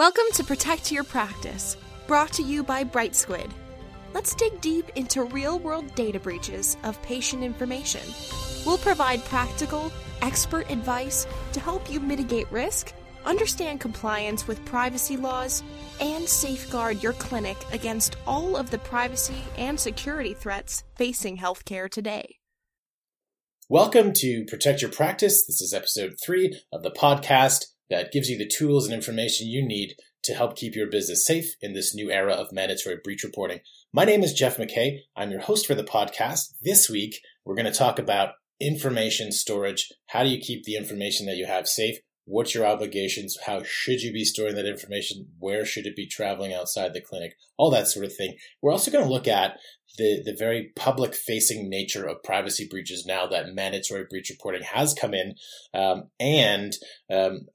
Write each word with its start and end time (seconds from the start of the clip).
Welcome 0.00 0.32
to 0.32 0.44
Protect 0.44 0.90
Your 0.90 1.04
Practice, 1.04 1.76
brought 2.06 2.32
to 2.32 2.42
you 2.42 2.62
by 2.62 2.84
Bright 2.84 3.14
Squid. 3.14 3.52
Let's 4.14 4.34
dig 4.34 4.58
deep 4.62 4.88
into 4.94 5.24
real 5.24 5.58
world 5.58 5.94
data 5.94 6.18
breaches 6.18 6.78
of 6.84 7.02
patient 7.02 7.42
information. 7.42 8.00
We'll 8.64 8.78
provide 8.78 9.22
practical, 9.26 9.92
expert 10.22 10.70
advice 10.70 11.26
to 11.52 11.60
help 11.60 11.90
you 11.90 12.00
mitigate 12.00 12.50
risk, 12.50 12.94
understand 13.26 13.82
compliance 13.82 14.48
with 14.48 14.64
privacy 14.64 15.18
laws, 15.18 15.62
and 16.00 16.26
safeguard 16.26 17.02
your 17.02 17.12
clinic 17.12 17.58
against 17.70 18.16
all 18.26 18.56
of 18.56 18.70
the 18.70 18.78
privacy 18.78 19.42
and 19.58 19.78
security 19.78 20.32
threats 20.32 20.82
facing 20.96 21.36
healthcare 21.36 21.90
today. 21.90 22.36
Welcome 23.68 24.14
to 24.14 24.46
Protect 24.46 24.80
Your 24.80 24.90
Practice. 24.90 25.44
This 25.46 25.60
is 25.60 25.74
episode 25.74 26.14
three 26.24 26.58
of 26.72 26.82
the 26.82 26.90
podcast 26.90 27.66
that 27.90 28.12
gives 28.12 28.28
you 28.28 28.38
the 28.38 28.48
tools 28.48 28.86
and 28.86 28.94
information 28.94 29.48
you 29.48 29.66
need 29.66 29.94
to 30.22 30.34
help 30.34 30.56
keep 30.56 30.74
your 30.74 30.88
business 30.88 31.26
safe 31.26 31.54
in 31.60 31.72
this 31.72 31.94
new 31.94 32.10
era 32.10 32.32
of 32.32 32.52
mandatory 32.52 32.96
breach 33.02 33.24
reporting. 33.24 33.60
My 33.92 34.04
name 34.04 34.22
is 34.22 34.32
Jeff 34.32 34.56
McKay. 34.56 35.00
I'm 35.16 35.30
your 35.30 35.40
host 35.40 35.66
for 35.66 35.74
the 35.74 35.82
podcast. 35.82 36.54
This 36.62 36.88
week, 36.88 37.20
we're 37.44 37.56
going 37.56 37.70
to 37.70 37.72
talk 37.72 37.98
about 37.98 38.34
information 38.60 39.32
storage. 39.32 39.88
How 40.08 40.22
do 40.22 40.28
you 40.28 40.38
keep 40.38 40.64
the 40.64 40.76
information 40.76 41.26
that 41.26 41.36
you 41.36 41.46
have 41.46 41.66
safe? 41.66 41.96
What's 42.26 42.54
your 42.54 42.66
obligations? 42.66 43.36
How 43.46 43.62
should 43.64 44.02
you 44.02 44.12
be 44.12 44.24
storing 44.24 44.54
that 44.54 44.66
information? 44.66 45.26
Where 45.38 45.64
should 45.64 45.86
it 45.86 45.96
be 45.96 46.06
traveling 46.06 46.52
outside 46.52 46.92
the 46.92 47.00
clinic? 47.00 47.32
All 47.56 47.70
that 47.70 47.88
sort 47.88 48.04
of 48.04 48.14
thing. 48.14 48.36
We're 48.62 48.72
also 48.72 48.90
going 48.90 49.04
to 49.04 49.10
look 49.10 49.26
at 49.26 49.56
the, 49.98 50.22
the 50.24 50.36
very 50.38 50.70
public 50.76 51.14
facing 51.14 51.68
nature 51.68 52.06
of 52.06 52.22
privacy 52.22 52.68
breaches 52.70 53.04
now 53.04 53.26
that 53.26 53.52
mandatory 53.54 54.04
breach 54.08 54.30
reporting 54.30 54.62
has 54.62 54.94
come 54.94 55.14
in, 55.14 55.34
um, 55.74 56.04
and 56.20 56.72
um, 57.12 57.46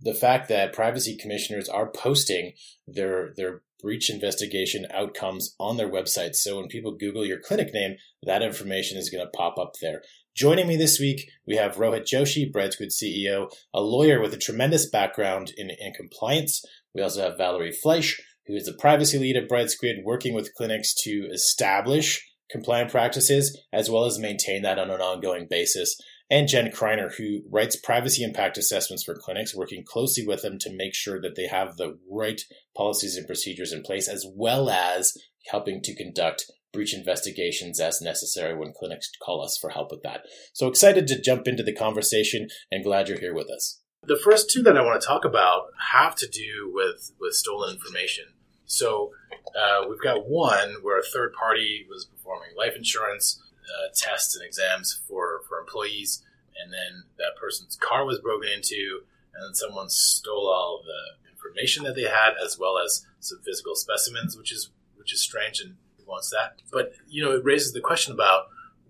the 0.00 0.14
fact 0.14 0.48
that 0.48 0.72
privacy 0.72 1.16
commissioners 1.16 1.68
are 1.68 1.90
posting 1.90 2.52
their 2.86 3.32
their 3.36 3.62
breach 3.80 4.10
investigation 4.10 4.86
outcomes 4.92 5.54
on 5.60 5.76
their 5.76 5.90
websites. 5.90 6.36
So 6.36 6.56
when 6.56 6.68
people 6.68 6.96
Google 6.96 7.24
your 7.24 7.38
clinic 7.38 7.72
name, 7.74 7.96
that 8.22 8.42
information 8.42 8.98
is 8.98 9.10
going 9.10 9.24
to 9.24 9.30
pop 9.36 9.58
up 9.58 9.74
there. 9.80 10.02
Joining 10.34 10.66
me 10.66 10.76
this 10.76 10.98
week, 10.98 11.30
we 11.46 11.56
have 11.56 11.76
Rohit 11.76 12.02
Joshi, 12.02 12.50
BrightSquid 12.50 12.90
CEO, 12.92 13.50
a 13.72 13.80
lawyer 13.80 14.20
with 14.20 14.34
a 14.34 14.38
tremendous 14.38 14.88
background 14.88 15.52
in, 15.56 15.70
in 15.70 15.92
compliance. 15.94 16.64
We 16.94 17.02
also 17.02 17.22
have 17.22 17.38
Valerie 17.38 17.72
Fleisch, 17.72 18.18
who 18.46 18.54
is 18.54 18.64
the 18.64 18.74
privacy 18.74 19.18
lead 19.18 19.36
at 19.36 19.48
BrightSquid, 19.48 20.04
working 20.04 20.34
with 20.34 20.54
clinics 20.54 20.94
to 21.02 21.28
establish 21.32 22.22
compliant 22.50 22.90
practices 22.90 23.58
as 23.72 23.90
well 23.90 24.04
as 24.04 24.18
maintain 24.18 24.62
that 24.62 24.78
on 24.78 24.90
an 24.90 25.00
ongoing 25.00 25.46
basis. 25.48 25.96
And 26.28 26.48
Jen 26.48 26.72
Kreiner, 26.72 27.14
who 27.14 27.42
writes 27.48 27.76
privacy 27.76 28.24
impact 28.24 28.58
assessments 28.58 29.04
for 29.04 29.14
clinics, 29.14 29.54
working 29.54 29.84
closely 29.84 30.26
with 30.26 30.42
them 30.42 30.58
to 30.60 30.74
make 30.74 30.94
sure 30.94 31.20
that 31.20 31.36
they 31.36 31.46
have 31.46 31.76
the 31.76 31.98
right 32.10 32.40
policies 32.76 33.16
and 33.16 33.26
procedures 33.26 33.72
in 33.72 33.82
place, 33.82 34.08
as 34.08 34.26
well 34.34 34.68
as 34.68 35.16
helping 35.50 35.80
to 35.82 35.94
conduct 35.94 36.50
breach 36.72 36.94
investigations 36.94 37.80
as 37.80 38.02
necessary 38.02 38.56
when 38.56 38.72
clinics 38.76 39.10
call 39.24 39.42
us 39.42 39.56
for 39.60 39.70
help 39.70 39.90
with 39.90 40.02
that. 40.02 40.22
So 40.52 40.66
excited 40.66 41.06
to 41.08 41.20
jump 41.20 41.46
into 41.46 41.62
the 41.62 41.72
conversation 41.72 42.48
and 42.72 42.84
glad 42.84 43.08
you're 43.08 43.20
here 43.20 43.34
with 43.34 43.48
us. 43.48 43.80
The 44.02 44.20
first 44.22 44.50
two 44.50 44.62
that 44.64 44.76
I 44.76 44.82
want 44.82 45.00
to 45.00 45.06
talk 45.06 45.24
about 45.24 45.68
have 45.92 46.16
to 46.16 46.28
do 46.28 46.70
with, 46.72 47.12
with 47.20 47.34
stolen 47.34 47.74
information. 47.74 48.24
So 48.66 49.12
uh, 49.56 49.86
we've 49.88 50.02
got 50.02 50.28
one 50.28 50.74
where 50.82 50.98
a 50.98 51.02
third 51.02 51.32
party 51.32 51.86
was 51.88 52.04
performing 52.04 52.50
life 52.58 52.74
insurance 52.76 53.40
uh, 53.66 53.88
tests 53.94 54.36
and 54.36 54.44
exams 54.44 55.00
for, 55.08 55.42
for 55.48 55.58
employees, 55.58 56.22
and 56.62 56.72
then 56.72 57.04
that 57.18 57.36
person's 57.40 57.76
car 57.76 58.04
was 58.04 58.18
broken 58.18 58.48
into, 58.48 59.02
and 59.34 59.44
then 59.44 59.54
someone 59.54 59.88
stole 59.88 60.48
all 60.48 60.82
the 60.84 61.30
information 61.30 61.84
that 61.84 61.94
they 61.94 62.02
had, 62.02 62.34
as 62.42 62.58
well 62.58 62.78
as 62.78 63.06
some 63.20 63.38
physical 63.44 63.74
specimens, 63.74 64.36
which 64.36 64.52
is 64.52 64.70
which 64.96 65.12
is 65.12 65.22
strange 65.22 65.60
and 65.60 65.76
wants 66.06 66.30
that. 66.30 66.62
But 66.72 66.92
you 67.08 67.24
know, 67.24 67.32
it 67.32 67.44
raises 67.44 67.72
the 67.72 67.80
question 67.80 68.12
about 68.12 68.46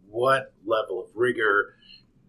what 0.08 0.52
level 0.64 1.02
of 1.02 1.10
rigor 1.14 1.74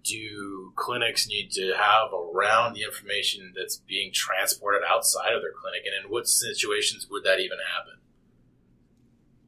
do 0.04 0.72
clinics 0.76 1.28
need 1.28 1.52
to 1.52 1.74
have 1.78 2.10
around 2.14 2.74
the 2.74 2.84
information 2.84 3.54
that's 3.56 3.78
being 3.78 4.12
transported 4.14 4.82
outside 4.88 5.34
of 5.34 5.42
their 5.42 5.52
clinic, 5.52 5.82
and 5.86 6.06
in 6.06 6.12
what 6.12 6.28
situations 6.28 7.08
would 7.10 7.24
that 7.24 7.40
even 7.40 7.58
happen? 7.76 8.00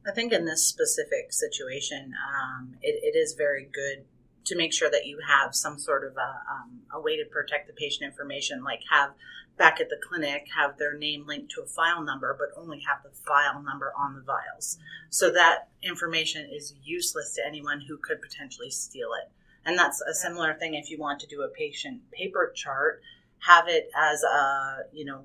I 0.06 0.12
think 0.12 0.32
in 0.32 0.44
this 0.44 0.66
specific 0.66 1.32
situation, 1.32 2.14
um, 2.26 2.76
it, 2.80 3.00
it 3.02 3.18
is 3.18 3.34
very 3.34 3.68
good 3.70 4.04
to 4.44 4.56
make 4.56 4.72
sure 4.72 4.90
that 4.90 5.06
you 5.06 5.18
have 5.28 5.54
some 5.54 5.78
sort 5.78 6.04
of 6.04 6.16
a, 6.16 6.40
um, 6.50 6.80
a 6.92 7.00
way 7.00 7.16
to 7.16 7.24
protect 7.24 7.66
the 7.66 7.74
patient 7.74 8.08
information, 8.08 8.64
like 8.64 8.80
have 8.90 9.10
back 9.58 9.78
at 9.78 9.90
the 9.90 10.00
clinic 10.02 10.46
have 10.56 10.78
their 10.78 10.96
name 10.96 11.26
linked 11.26 11.52
to 11.52 11.60
a 11.60 11.66
file 11.66 12.02
number, 12.02 12.34
but 12.38 12.58
only 12.58 12.80
have 12.80 13.02
the 13.02 13.10
file 13.10 13.62
number 13.62 13.92
on 13.94 14.14
the 14.14 14.22
vials. 14.22 14.78
So 15.10 15.30
that 15.32 15.68
information 15.82 16.48
is 16.50 16.74
useless 16.82 17.34
to 17.34 17.46
anyone 17.46 17.82
who 17.86 17.98
could 17.98 18.22
potentially 18.22 18.70
steal 18.70 19.10
it. 19.22 19.30
And 19.66 19.78
that's 19.78 20.00
a 20.00 20.14
similar 20.14 20.54
thing 20.54 20.74
if 20.74 20.90
you 20.90 20.98
want 20.98 21.20
to 21.20 21.26
do 21.26 21.42
a 21.42 21.48
patient 21.48 22.10
paper 22.10 22.50
chart, 22.56 23.02
have 23.40 23.68
it 23.68 23.90
as 23.94 24.22
a, 24.22 24.78
you 24.92 25.04
know, 25.04 25.24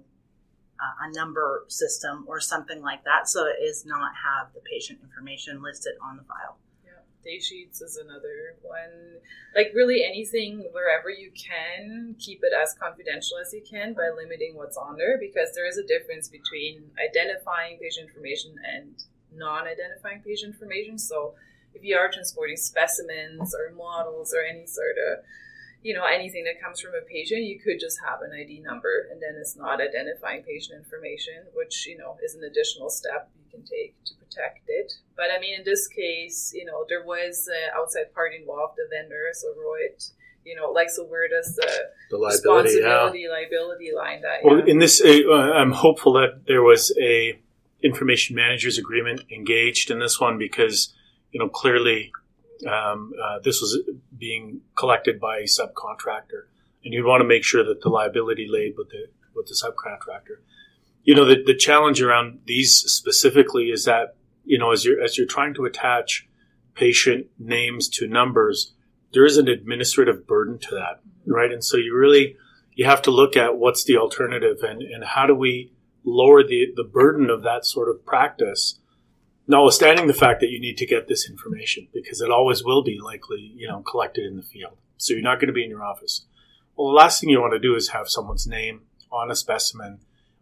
Uh, 0.78 1.08
a 1.08 1.12
number 1.13 1.63
system 1.69 2.25
or 2.28 2.41
something 2.41 2.81
like 2.81 3.02
that 3.06 3.30
so 3.30 3.46
it 3.47 3.63
is 3.63 3.86
not 3.86 4.12
have 4.12 4.52
the 4.53 4.59
patient 4.59 5.00
information 5.02 5.63
listed 5.63 5.94
on 6.03 6.18
the 6.18 6.24
file 6.24 6.58
day 7.25 7.40
sheets 7.40 7.81
is 7.81 7.97
another 7.97 8.56
one. 8.62 9.19
Like 9.56 9.72
really 9.74 10.06
anything 10.06 10.69
wherever 10.72 11.09
you 11.09 11.31
can, 11.31 12.16
keep 12.19 12.41
it 12.44 12.53
as 12.53 12.75
confidential 12.80 13.38
as 13.41 13.52
you 13.52 13.64
can 13.68 13.94
by 13.94 14.12
limiting 14.16 14.56
what's 14.56 14.78
on 14.78 14.96
there 14.96 15.18
because 15.18 15.50
there 15.53 15.68
is 15.68 15.78
a 15.78 15.84
difference 15.84 16.30
between 16.30 16.91
identifying 17.02 17.80
patient 17.80 18.08
information 18.08 18.56
and 18.64 19.03
non-identifying 19.34 20.22
patient 20.22 20.53
information. 20.53 20.97
So 21.00 21.34
if 21.74 21.84
you 21.84 21.97
are 21.97 22.09
transporting 22.09 22.58
specimens 22.58 23.56
or 23.56 23.75
models 23.75 24.34
or 24.34 24.46
any 24.46 24.68
sort 24.68 24.96
of 25.09 25.25
you 25.85 25.94
know 25.94 26.03
anything 26.03 26.44
that 26.46 26.59
comes 26.59 26.81
from 26.81 26.94
a 26.97 27.06
patient 27.06 27.44
you 27.44 27.59
could 27.59 27.79
just 27.79 28.00
have 28.01 28.19
an 28.25 28.31
id 28.34 28.59
number 28.62 29.07
and 29.12 29.22
then 29.22 29.38
it's 29.40 29.56
not 29.56 29.79
identifying 29.79 30.41
patient 30.41 30.75
information 30.75 31.46
which 31.53 31.85
you 31.85 31.96
know 31.96 32.18
is 32.25 32.34
an 32.34 32.44
additional 32.44 32.90
step 32.90 33.29
you 33.38 33.46
can 33.51 33.63
take 33.63 33.94
to 34.03 34.16
protect 34.16 34.66
it 34.68 34.94
but 35.16 35.28
i 35.29 35.40
mean 35.40 35.59
in 35.59 35.63
this 35.63 35.88
case 35.88 36.51
you 36.56 36.66
know 36.66 36.85
there 36.90 37.06
was 37.06 37.47
an 37.47 37.69
outside 37.78 38.12
party 38.16 38.38
involved 38.38 38.73
the 38.78 38.88
vendor 38.90 39.29
so 39.34 39.47
Rohit 39.53 40.09
you 40.44 40.56
know 40.56 40.72
like 40.72 40.90
so 40.90 41.06
where 41.06 41.29
does 41.29 41.56
the, 41.56 41.72
the 42.09 42.17
liability, 42.17 42.79
responsibility 42.79 43.19
yeah. 43.19 43.29
liability 43.29 43.91
line 43.96 44.22
that 44.22 44.44
well 44.44 44.57
yeah. 44.57 44.66
in 44.66 44.79
this 44.79 45.00
uh, 45.06 45.31
i'm 45.53 45.72
hopeful 45.72 46.13
that 46.13 46.41
there 46.47 46.63
was 46.63 46.91
a 47.00 47.40
information 47.84 48.35
managers 48.35 48.79
agreement 48.79 49.22
engaged 49.31 49.91
in 49.91 50.00
this 50.00 50.19
one 50.19 50.40
because 50.40 50.96
you 51.31 51.40
know 51.40 51.47
clearly 51.47 52.12
um, 52.67 53.13
uh, 53.21 53.39
this 53.43 53.61
was 53.61 53.79
being 54.17 54.61
collected 54.75 55.19
by 55.19 55.39
a 55.39 55.43
subcontractor, 55.43 56.45
and 56.83 56.93
you'd 56.93 57.05
want 57.05 57.21
to 57.21 57.27
make 57.27 57.43
sure 57.43 57.63
that 57.63 57.81
the 57.81 57.89
liability 57.89 58.47
laid 58.49 58.75
with 58.77 58.89
the 58.89 59.07
with 59.35 59.47
the 59.47 59.53
subcontractor. 59.53 60.38
You 61.03 61.16
know, 61.16 61.25
the, 61.25 61.43
the 61.45 61.55
challenge 61.55 62.01
around 62.01 62.39
these 62.45 62.71
specifically 62.71 63.66
is 63.66 63.85
that 63.85 64.16
you 64.43 64.57
know 64.57 64.71
as 64.71 64.85
you're 64.85 65.01
as 65.01 65.17
you're 65.17 65.27
trying 65.27 65.53
to 65.55 65.66
attach 65.66 66.27
patient 66.73 67.27
names 67.39 67.88
to 67.89 68.07
numbers, 68.07 68.73
there 69.13 69.25
is 69.25 69.37
an 69.37 69.47
administrative 69.47 70.27
burden 70.27 70.59
to 70.59 70.75
that, 70.75 71.01
right? 71.25 71.51
And 71.51 71.63
so 71.63 71.77
you 71.77 71.95
really 71.95 72.35
you 72.75 72.85
have 72.85 73.01
to 73.03 73.11
look 73.11 73.37
at 73.37 73.57
what's 73.57 73.83
the 73.85 73.97
alternative 73.97 74.57
and, 74.61 74.81
and 74.81 75.03
how 75.03 75.25
do 75.25 75.33
we 75.33 75.72
lower 76.03 76.43
the, 76.43 76.67
the 76.75 76.83
burden 76.83 77.29
of 77.29 77.41
that 77.43 77.66
sort 77.66 77.89
of 77.89 78.05
practice 78.05 78.79
notwithstanding 79.47 80.07
the 80.07 80.13
fact 80.13 80.39
that 80.41 80.50
you 80.50 80.59
need 80.59 80.78
to 80.78 80.85
get 80.85 81.07
this 81.07 81.29
information 81.29 81.88
because 81.94 82.22
it 82.22 82.31
always 82.31 82.63
will 82.63 82.83
be 82.83 83.00
likely, 83.00 83.53
you 83.56 83.67
know, 83.67 83.81
collected 83.81 84.25
in 84.25 84.38
the 84.38 84.44
field. 84.44 84.78
So 84.97 85.13
you're 85.13 85.22
not 85.22 85.39
going 85.39 85.47
to 85.47 85.53
be 85.53 85.63
in 85.63 85.69
your 85.69 85.83
office. 85.83 86.25
Well, 86.75 86.89
the 86.89 86.95
last 86.95 87.22
thing 87.22 87.29
you 87.29 87.39
want 87.39 87.53
to 87.53 87.59
do 87.59 87.75
is 87.75 87.89
have 87.89 88.09
someone's 88.09 88.47
name 88.47 88.81
on 89.11 89.31
a 89.31 89.35
specimen 89.35 90.00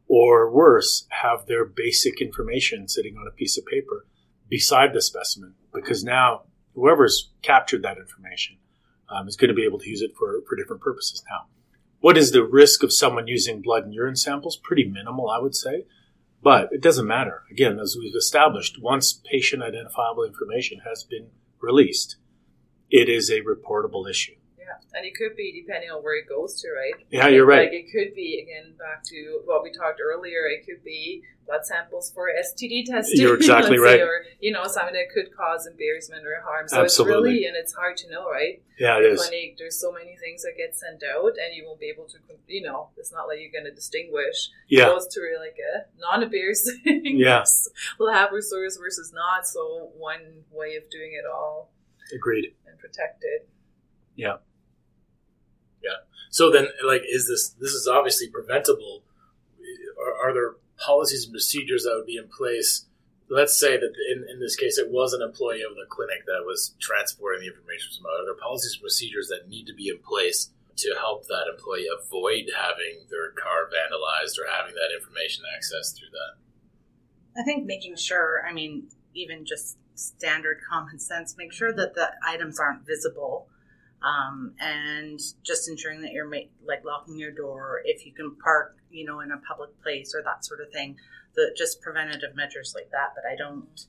or 0.08 0.50
worse, 0.50 1.06
have 1.10 1.46
their 1.46 1.66
basic 1.66 2.22
information 2.22 2.88
sitting 2.88 3.18
on 3.18 3.28
a 3.28 3.32
piece 3.32 3.58
of 3.58 3.66
paper 3.66 4.06
beside 4.50 4.94
the 4.94 5.02
specimen 5.02 5.56
because 5.74 6.04
now 6.04 6.44
whoever's 6.76 7.32
captured 7.42 7.84
that 7.84 7.98
information 7.98 8.58
um, 9.10 9.28
is 9.28 9.36
going 9.36 9.50
to 9.50 9.56
be 9.56 9.66
able 9.66 9.80
to 9.80 9.90
use 9.90 10.02
it 10.02 10.12
for, 10.18 10.42
for 10.48 10.56
different 10.56 10.82
purposes 10.82 11.24
now. 11.30 11.48
What 12.00 12.18
is 12.18 12.32
the 12.32 12.44
risk 12.44 12.84
of 12.84 12.92
someone 12.92 13.28
using 13.28 13.62
blood 13.62 13.86
and 13.86 13.94
urine 13.94 14.16
samples? 14.16 14.58
Pretty 14.58 14.86
minimal, 14.86 15.30
I 15.30 15.40
would 15.40 15.56
say. 15.56 15.86
But 16.44 16.70
it 16.74 16.82
doesn't 16.82 17.08
matter. 17.08 17.44
Again, 17.50 17.80
as 17.80 17.96
we've 17.98 18.16
established, 18.16 18.82
once 18.82 19.14
patient 19.14 19.64
identifiable 19.64 20.26
information 20.26 20.82
has 20.86 21.04
been 21.04 21.30
released, 21.62 22.18
it 22.92 23.08
is 23.08 23.30
a 23.30 23.42
reportable 23.42 24.10
issue. 24.10 24.36
Yeah, 24.94 25.00
And 25.00 25.06
it 25.08 25.16
could 25.16 25.36
be 25.36 25.52
depending 25.66 25.90
on 25.90 26.04
where 26.04 26.18
it 26.18 26.28
goes 26.30 26.62
to, 26.62 26.70
right? 26.70 26.94
Yeah, 27.10 27.28
you're 27.28 27.46
right. 27.46 27.70
Like 27.70 27.74
it 27.74 27.88
could 27.92 28.16
be 28.16 28.40
again 28.44 28.74
back 28.78 29.04
to 29.06 29.42
what 29.46 29.64
we 29.64 29.72
talked 29.72 30.00
earlier. 30.04 30.46
It 30.48 30.66
could 30.66 30.84
be 30.84 31.24
blood 31.46 31.66
samples 31.66 32.10
for 32.14 32.30
STD 32.30 32.86
testing. 32.86 33.20
You're 33.22 33.36
exactly 33.42 33.78
let's 33.78 33.92
say, 33.92 34.00
right. 34.00 34.02
Or 34.02 34.26
you 34.40 34.52
know 34.52 34.66
something 34.68 34.94
that 34.94 35.10
could 35.14 35.36
cause 35.36 35.68
embarrassment 35.68 36.26
or 36.26 36.42
harm. 36.44 36.68
So 36.68 36.82
Absolutely. 36.82 37.14
it's 37.14 37.24
really 37.26 37.46
and 37.48 37.56
it's 37.58 37.74
hard 37.74 37.98
to 37.98 38.10
know, 38.10 38.30
right? 38.30 38.62
Yeah, 38.80 38.98
it 38.98 39.06
is. 39.06 39.22
Clinic, 39.28 39.58
there's 39.58 39.80
so 39.80 39.92
many 39.92 40.16
things 40.18 40.42
that 40.44 40.54
get 40.58 40.76
sent 40.76 41.04
out, 41.04 41.34
and 41.38 41.56
you 41.56 41.66
won't 41.66 41.80
be 41.80 41.88
able 41.94 42.06
to, 42.06 42.18
you 42.48 42.62
know, 42.64 42.90
it's 42.98 43.12
not 43.12 43.28
like 43.28 43.38
you're 43.40 43.52
going 43.52 43.70
to 43.70 43.76
distinguish 43.76 44.50
Yeah, 44.68 44.86
goes 44.86 45.08
to 45.08 45.20
like 45.40 45.58
a 45.58 45.86
non-embarrassing 46.00 47.02
Yes. 47.04 47.70
Yeah. 48.00 48.06
lab 48.08 48.32
resource 48.32 48.78
versus 48.78 49.12
not. 49.14 49.46
So 49.48 49.92
one 49.98 50.44
way 50.52 50.76
of 50.76 50.90
doing 50.90 51.14
it 51.14 51.26
all 51.32 51.70
agreed. 52.14 52.54
and 52.68 52.78
protected. 52.80 53.42
So 56.30 56.50
then, 56.50 56.68
like, 56.84 57.04
is 57.08 57.28
this 57.28 57.50
this 57.60 57.72
is 57.72 57.88
obviously 57.88 58.28
preventable? 58.28 59.04
Are, 60.02 60.30
are 60.30 60.34
there 60.34 60.56
policies 60.78 61.26
and 61.26 61.34
procedures 61.34 61.84
that 61.84 61.94
would 61.96 62.08
be 62.08 62.18
in 62.18 62.28
place? 62.28 62.86
Let's 63.30 63.58
say 63.58 63.78
that 63.78 63.94
in, 64.12 64.26
in 64.30 64.40
this 64.40 64.56
case, 64.56 64.78
it 64.78 64.92
was 64.92 65.14
an 65.14 65.22
employee 65.22 65.62
of 65.62 65.76
the 65.76 65.86
clinic 65.88 66.26
that 66.26 66.44
was 66.44 66.76
transporting 66.80 67.42
the 67.42 67.54
information 67.54 67.92
from. 67.96 68.08
Are 68.08 68.26
there 68.26 68.36
policies 68.36 68.74
and 68.74 68.82
procedures 68.82 69.28
that 69.30 69.48
need 69.48 69.68
to 69.68 69.74
be 69.74 69.90
in 69.90 70.00
place 70.00 70.50
to 70.78 70.96
help 71.00 71.28
that 71.28 71.46
employee 71.54 71.86
avoid 71.86 72.50
having 72.50 73.06
their 73.10 73.30
car 73.32 73.70
vandalized 73.70 74.42
or 74.42 74.50
having 74.50 74.74
that 74.74 74.90
information 74.90 75.46
accessed 75.54 75.98
through 75.98 76.10
that? 76.12 76.34
I 77.40 77.44
think 77.44 77.66
making 77.66 77.96
sure, 77.96 78.44
I 78.48 78.54
mean, 78.54 78.90
even 79.14 79.46
just 79.46 79.78
standard 79.96 80.60
common 80.68 81.00
sense, 81.00 81.36
make 81.38 81.54
sure 81.54 81.72
that 81.74 81.94
the 81.94 82.12
items 82.26 82.60
aren't 82.60 82.86
visible. 82.86 83.48
Um, 84.04 84.54
and 84.60 85.20
just 85.44 85.70
ensuring 85.70 86.02
that 86.02 86.12
you're 86.12 86.28
ma- 86.28 86.52
like 86.68 86.84
locking 86.84 87.18
your 87.18 87.32
door 87.32 87.82
if 87.86 88.06
you 88.06 88.12
can 88.12 88.36
park, 88.36 88.78
you 88.92 89.06
know, 89.06 89.22
in 89.22 89.32
a 89.32 89.38
public 89.38 89.82
place 89.82 90.14
or 90.14 90.22
that 90.24 90.44
sort 90.44 90.60
of 90.60 90.72
thing. 90.74 90.98
The 91.36 91.56
just 91.58 91.82
preventative 91.82 92.36
measures 92.36 92.74
like 92.76 92.92
that. 92.92 93.14
But 93.16 93.24
I 93.26 93.36
don't. 93.36 93.86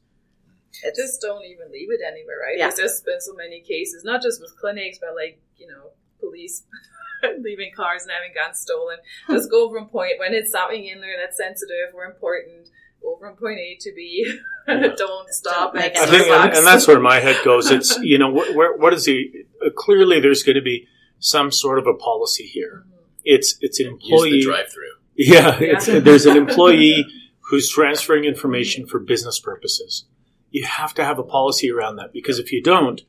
It's 0.83 0.99
Just 0.99 1.21
don't 1.21 1.45
even 1.45 1.71
leave 1.71 1.89
it 1.91 2.01
anywhere, 2.07 2.37
right? 2.41 2.57
Yeah. 2.59 2.67
There's 2.67 2.79
just 2.93 3.05
been 3.05 3.21
so 3.21 3.35
many 3.35 3.61
cases, 3.61 4.03
not 4.05 4.23
just 4.23 4.41
with 4.41 4.57
clinics, 4.57 4.99
but 4.99 5.15
like 5.15 5.41
you 5.57 5.67
know, 5.67 5.91
police 6.21 6.65
leaving 7.41 7.73
cars 7.75 8.03
and 8.03 8.13
having 8.13 8.35
guns 8.35 8.61
stolen. 8.61 8.99
Just 9.31 9.51
go 9.51 9.71
from 9.73 9.87
point 9.89 10.15
when 10.19 10.35
it's 10.35 10.51
something 10.53 10.85
in 10.85 11.01
there 11.01 11.17
that's 11.21 11.37
sensitive 11.37 11.95
or 11.95 12.05
important. 12.05 12.69
Go 13.03 13.17
from 13.21 13.37
point 13.37 13.59
A 13.59 13.77
to 13.81 13.93
B. 13.95 14.39
don't 14.67 15.29
stop 15.31 15.75
make 15.75 15.95
at 15.95 16.09
I 16.09 16.11
think, 16.11 16.27
and, 16.29 16.57
and 16.57 16.67
that's 16.67 16.89
where 16.89 16.99
my 17.01 17.21
head 17.21 17.37
goes. 17.45 17.71
It's 17.71 17.99
you 17.99 18.19
know, 18.19 18.31
wh- 18.31 18.57
where, 18.57 18.77
what 18.77 18.95
is 18.95 19.05
the 19.05 19.44
Uh, 19.65 19.71
clearly 19.75 20.21
there's 20.21 20.43
going 20.43 20.57
to 20.57 20.63
be 20.63 20.87
some 21.19 21.51
sort 21.51 21.79
of 21.79 21.87
a 21.87 21.95
policy 21.95 22.45
here. 22.45 22.85
Mm-hmm. 22.87 23.01
It's 23.25 23.57
it's 23.61 23.81
an 23.81 23.87
employee. 23.87 24.43
Drive-through. 24.43 24.83
Yeah, 25.17 25.59
it's, 25.61 25.89
Yeah. 25.89 26.01
there's 26.01 26.27
an 26.27 26.37
employee 26.37 27.07
who's 27.51 27.71
transferring 27.71 28.25
information 28.25 28.87
for 28.87 28.99
business 28.99 29.39
purposes. 29.39 30.07
You 30.51 30.65
have 30.65 30.95
to 30.95 31.05
have 31.05 31.19
a 31.19 31.23
policy 31.25 31.71
around 31.71 31.97
that 31.97 32.13
because 32.13 32.39
if 32.39 32.53
you 32.53 32.63
don't, 32.63 33.03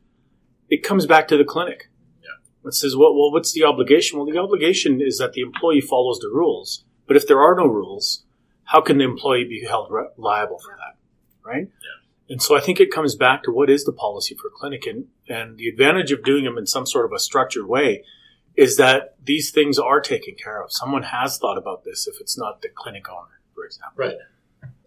it 0.69 0.83
comes 0.83 1.05
back 1.05 1.27
to 1.29 1.37
the 1.37 1.43
clinic. 1.43 1.89
Yeah. 2.21 2.67
It 2.67 2.73
says, 2.73 2.95
well, 2.95 3.13
well, 3.13 3.31
what's 3.31 3.53
the 3.53 3.63
obligation? 3.63 4.17
Well, 4.17 4.27
the 4.29 4.37
obligation 4.37 4.99
is 5.01 5.17
that 5.19 5.33
the 5.33 5.41
employee 5.41 5.81
follows 5.81 6.19
the 6.19 6.29
rules. 6.29 6.83
But 7.07 7.17
if 7.17 7.27
there 7.27 7.39
are 7.41 7.55
no 7.55 7.67
rules, 7.67 8.23
how 8.63 8.81
can 8.81 8.97
the 8.97 9.03
employee 9.03 9.45
be 9.45 9.63
held 9.63 9.91
re- 9.91 10.07
liable 10.17 10.59
for 10.59 10.75
that? 10.77 10.97
Right? 11.47 11.67
Yeah. 12.27 12.33
And 12.33 12.41
so 12.41 12.57
I 12.57 12.59
think 12.59 12.79
it 12.79 12.91
comes 12.91 13.15
back 13.15 13.43
to 13.43 13.51
what 13.51 13.69
is 13.69 13.85
the 13.85 13.91
policy 13.91 14.35
for 14.35 14.49
clinic 14.49 14.85
and, 14.85 15.05
and 15.29 15.57
the 15.57 15.67
advantage 15.67 16.11
of 16.11 16.23
doing 16.23 16.43
them 16.45 16.57
in 16.57 16.65
some 16.65 16.85
sort 16.85 17.05
of 17.05 17.11
a 17.13 17.19
structured 17.19 17.67
way 17.67 18.03
is 18.55 18.77
that 18.77 19.15
these 19.23 19.51
things 19.51 19.77
are 19.77 19.99
taken 19.99 20.35
care 20.35 20.63
of. 20.63 20.71
Someone 20.71 21.03
has 21.03 21.37
thought 21.37 21.57
about 21.57 21.83
this 21.83 22.07
if 22.07 22.19
it's 22.21 22.37
not 22.37 22.61
the 22.61 22.69
clinic 22.69 23.07
owner, 23.09 23.39
for 23.53 23.65
example. 23.65 23.93
Right. 23.97 24.15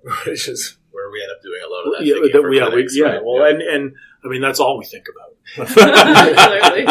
Which 0.26 0.48
is 0.48 0.78
where 0.90 1.10
we 1.10 1.22
end 1.22 1.30
up 1.36 1.42
doing 1.42 1.60
a 1.64 1.70
lot 1.70 1.86
of 1.86 1.92
that. 1.98 2.06
Yeah, 2.06 2.14
that- 2.14 2.40
for 2.40 2.52
yeah, 2.52 2.74
we- 2.74 2.88
yeah. 2.92 3.04
right? 3.16 3.24
Well, 3.24 3.44
and, 3.44 3.60
and 3.62 3.94
I 4.24 4.28
mean, 4.28 4.40
that's 4.40 4.58
all 4.58 4.78
we 4.78 4.84
think 4.84 5.06
about. 5.08 5.34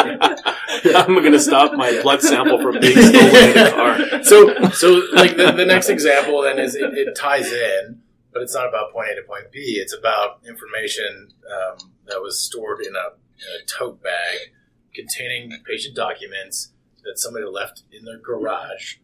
I'm 0.96 1.14
going 1.14 1.32
to 1.32 1.40
stop 1.40 1.74
my 1.74 2.00
blood 2.02 2.22
sample 2.22 2.62
from 2.62 2.80
being 2.80 2.98
stolen 2.98 3.36
in 3.36 3.58
a 3.58 3.72
car. 3.72 4.24
so 4.24 4.70
so 4.72 5.02
like 5.14 5.38
the, 5.38 5.52
the 5.52 5.66
next 5.66 5.90
example 5.90 6.42
then 6.42 6.60
is 6.60 6.76
it, 6.76 6.94
it 6.94 7.16
ties 7.16 7.52
in 7.52 8.02
but 8.34 8.42
it's 8.42 8.54
not 8.54 8.68
about 8.68 8.92
point 8.92 9.10
a 9.12 9.16
to 9.16 9.22
point 9.24 9.52
b 9.52 9.80
it's 9.82 9.94
about 9.94 10.40
information 10.48 11.30
um, 11.52 11.94
that 12.06 12.22
was 12.22 12.40
stored 12.42 12.80
in 12.82 12.96
a, 12.96 13.16
in 13.40 13.62
a 13.62 13.66
tote 13.66 14.02
bag 14.02 14.54
containing 14.94 15.52
patient 15.66 15.96
documents 15.96 16.72
that 17.04 17.18
somebody 17.18 17.46
left 17.46 17.84
in 17.92 18.06
their 18.06 18.20
garage 18.20 18.96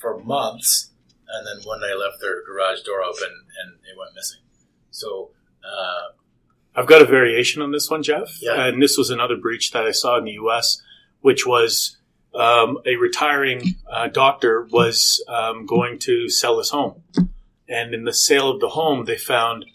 for 0.00 0.18
months 0.22 0.92
and 1.28 1.46
then 1.46 1.66
one 1.66 1.80
day 1.80 1.94
left 1.94 2.20
their 2.20 2.44
garage 2.44 2.82
door 2.82 3.02
open 3.02 3.30
and 3.62 3.74
it 3.74 3.98
went 3.98 4.14
missing 4.14 4.40
so 4.90 5.30
uh, 5.64 6.14
I've 6.76 6.86
got 6.86 7.02
a 7.02 7.04
variation 7.04 7.62
on 7.62 7.70
this 7.70 7.88
one, 7.88 8.02
Jeff. 8.02 8.38
Yeah. 8.42 8.66
And 8.66 8.82
this 8.82 8.98
was 8.98 9.10
another 9.10 9.36
breach 9.36 9.70
that 9.72 9.84
I 9.84 9.92
saw 9.92 10.18
in 10.18 10.24
the 10.24 10.32
U.S., 10.32 10.82
which 11.20 11.46
was 11.46 11.96
um, 12.34 12.78
a 12.84 12.96
retiring 12.96 13.76
uh, 13.90 14.08
doctor 14.08 14.66
was 14.70 15.24
um, 15.28 15.66
going 15.66 15.98
to 16.00 16.28
sell 16.28 16.58
his 16.58 16.70
home. 16.70 17.02
And 17.68 17.94
in 17.94 18.04
the 18.04 18.12
sale 18.12 18.50
of 18.50 18.60
the 18.60 18.70
home, 18.70 19.04
they 19.04 19.16
found 19.16 19.66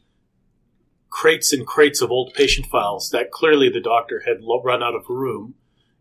crates 1.10 1.52
and 1.52 1.66
crates 1.66 2.02
of 2.02 2.12
old 2.12 2.34
patient 2.34 2.68
files 2.68 3.10
that 3.12 3.32
clearly 3.32 3.70
the 3.70 3.82
doctor 3.82 4.24
had 4.26 4.42
run 4.64 4.84
out 4.84 4.96
of 4.96 5.10
room 5.10 5.56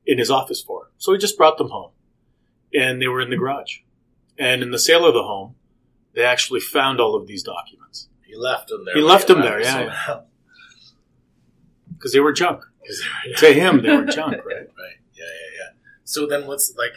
in 0.06 0.18
his 0.18 0.30
office 0.30 0.62
for. 0.62 0.90
So 0.98 1.12
he 1.12 1.18
just 1.18 1.38
brought 1.38 1.58
them 1.58 1.70
home. 1.70 1.92
And 2.74 3.00
they 3.00 3.08
were 3.08 3.22
in 3.22 3.30
the 3.30 3.36
garage. 3.36 3.78
And 4.38 4.62
in 4.62 4.70
the 4.70 4.78
sale 4.78 5.06
of 5.06 5.14
the 5.14 5.22
home, 5.22 5.54
they 6.14 6.24
actually 6.24 6.60
found 6.60 7.00
all 7.00 7.14
of 7.14 7.26
these 7.26 7.42
documents 7.42 8.08
he 8.28 8.36
left 8.36 8.68
them 8.68 8.84
there 8.84 8.94
He 8.94 9.00
left 9.00 9.26
them 9.26 9.40
there, 9.40 9.60
yeah, 9.60 10.20
because 11.94 12.12
they 12.12 12.20
were 12.20 12.32
junk. 12.32 12.62
yeah. 13.26 13.36
To 13.36 13.52
him, 13.52 13.82
they 13.82 13.96
were 13.96 14.04
junk, 14.04 14.34
right? 14.44 14.44
Right. 14.78 14.98
Yeah, 15.14 15.24
yeah, 15.24 15.58
yeah. 15.58 15.70
So 16.04 16.26
then 16.26 16.46
what's 16.46 16.76
like, 16.76 16.92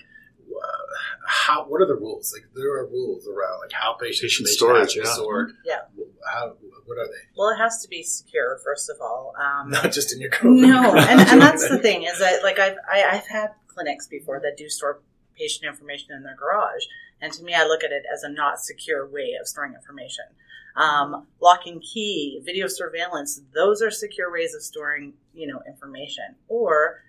how, 1.27 1.65
what 1.65 1.81
are 1.81 1.85
the 1.85 1.95
rules? 1.95 2.33
Like, 2.33 2.47
there 2.55 2.71
are 2.73 2.87
rules 2.87 3.27
around, 3.27 3.59
like, 3.61 3.71
how 3.71 3.93
patient, 3.93 4.23
Patient 4.23 4.49
information 4.49 4.57
storage, 4.57 4.93
has 4.93 4.93
be 4.93 4.99
yeah. 4.99 5.13
stored. 5.13 5.51
Yeah. 5.65 5.79
How, 6.31 6.53
what 6.85 6.97
are 6.97 7.07
they? 7.07 7.23
well, 7.37 7.49
it 7.49 7.57
has 7.57 7.81
to 7.81 7.87
be 7.87 8.03
secure 8.03 8.59
first 8.63 8.89
of 8.89 8.97
all. 9.01 9.33
Um, 9.39 9.69
Not 9.69 9.91
just 9.91 10.13
in 10.13 10.19
your 10.19 10.29
code. 10.29 10.57
No, 10.57 10.95
and, 10.97 11.21
and 11.21 11.41
that's 11.41 11.67
the 11.69 11.79
thing 11.79 12.03
is 12.03 12.19
that 12.19 12.43
like 12.43 12.59
I've 12.59 12.75
I, 12.91 13.03
I've 13.03 13.27
had 13.27 13.51
clinics 13.67 14.07
before 14.07 14.39
that 14.41 14.57
do 14.57 14.67
store 14.69 15.01
patient 15.37 15.65
information 15.65 16.09
in 16.15 16.23
their 16.23 16.35
garage, 16.35 16.83
and 17.21 17.31
to 17.33 17.43
me, 17.43 17.53
I 17.53 17.65
look 17.65 17.83
at 17.83 17.91
it 17.91 18.03
as 18.13 18.23
a 18.23 18.29
not 18.29 18.59
secure 18.59 19.07
way 19.07 19.35
of 19.39 19.47
storing 19.47 19.73
information. 19.73 20.25
Um, 20.75 21.27
lock 21.41 21.61
and 21.65 21.81
key, 21.81 22.41
video 22.43 22.67
surveillance; 22.67 23.41
those 23.53 23.81
are 23.81 23.91
secure 23.91 24.31
ways 24.31 24.53
of 24.53 24.61
storing 24.61 25.13
you 25.33 25.47
know 25.47 25.61
information. 25.65 26.35
Or 26.49 27.01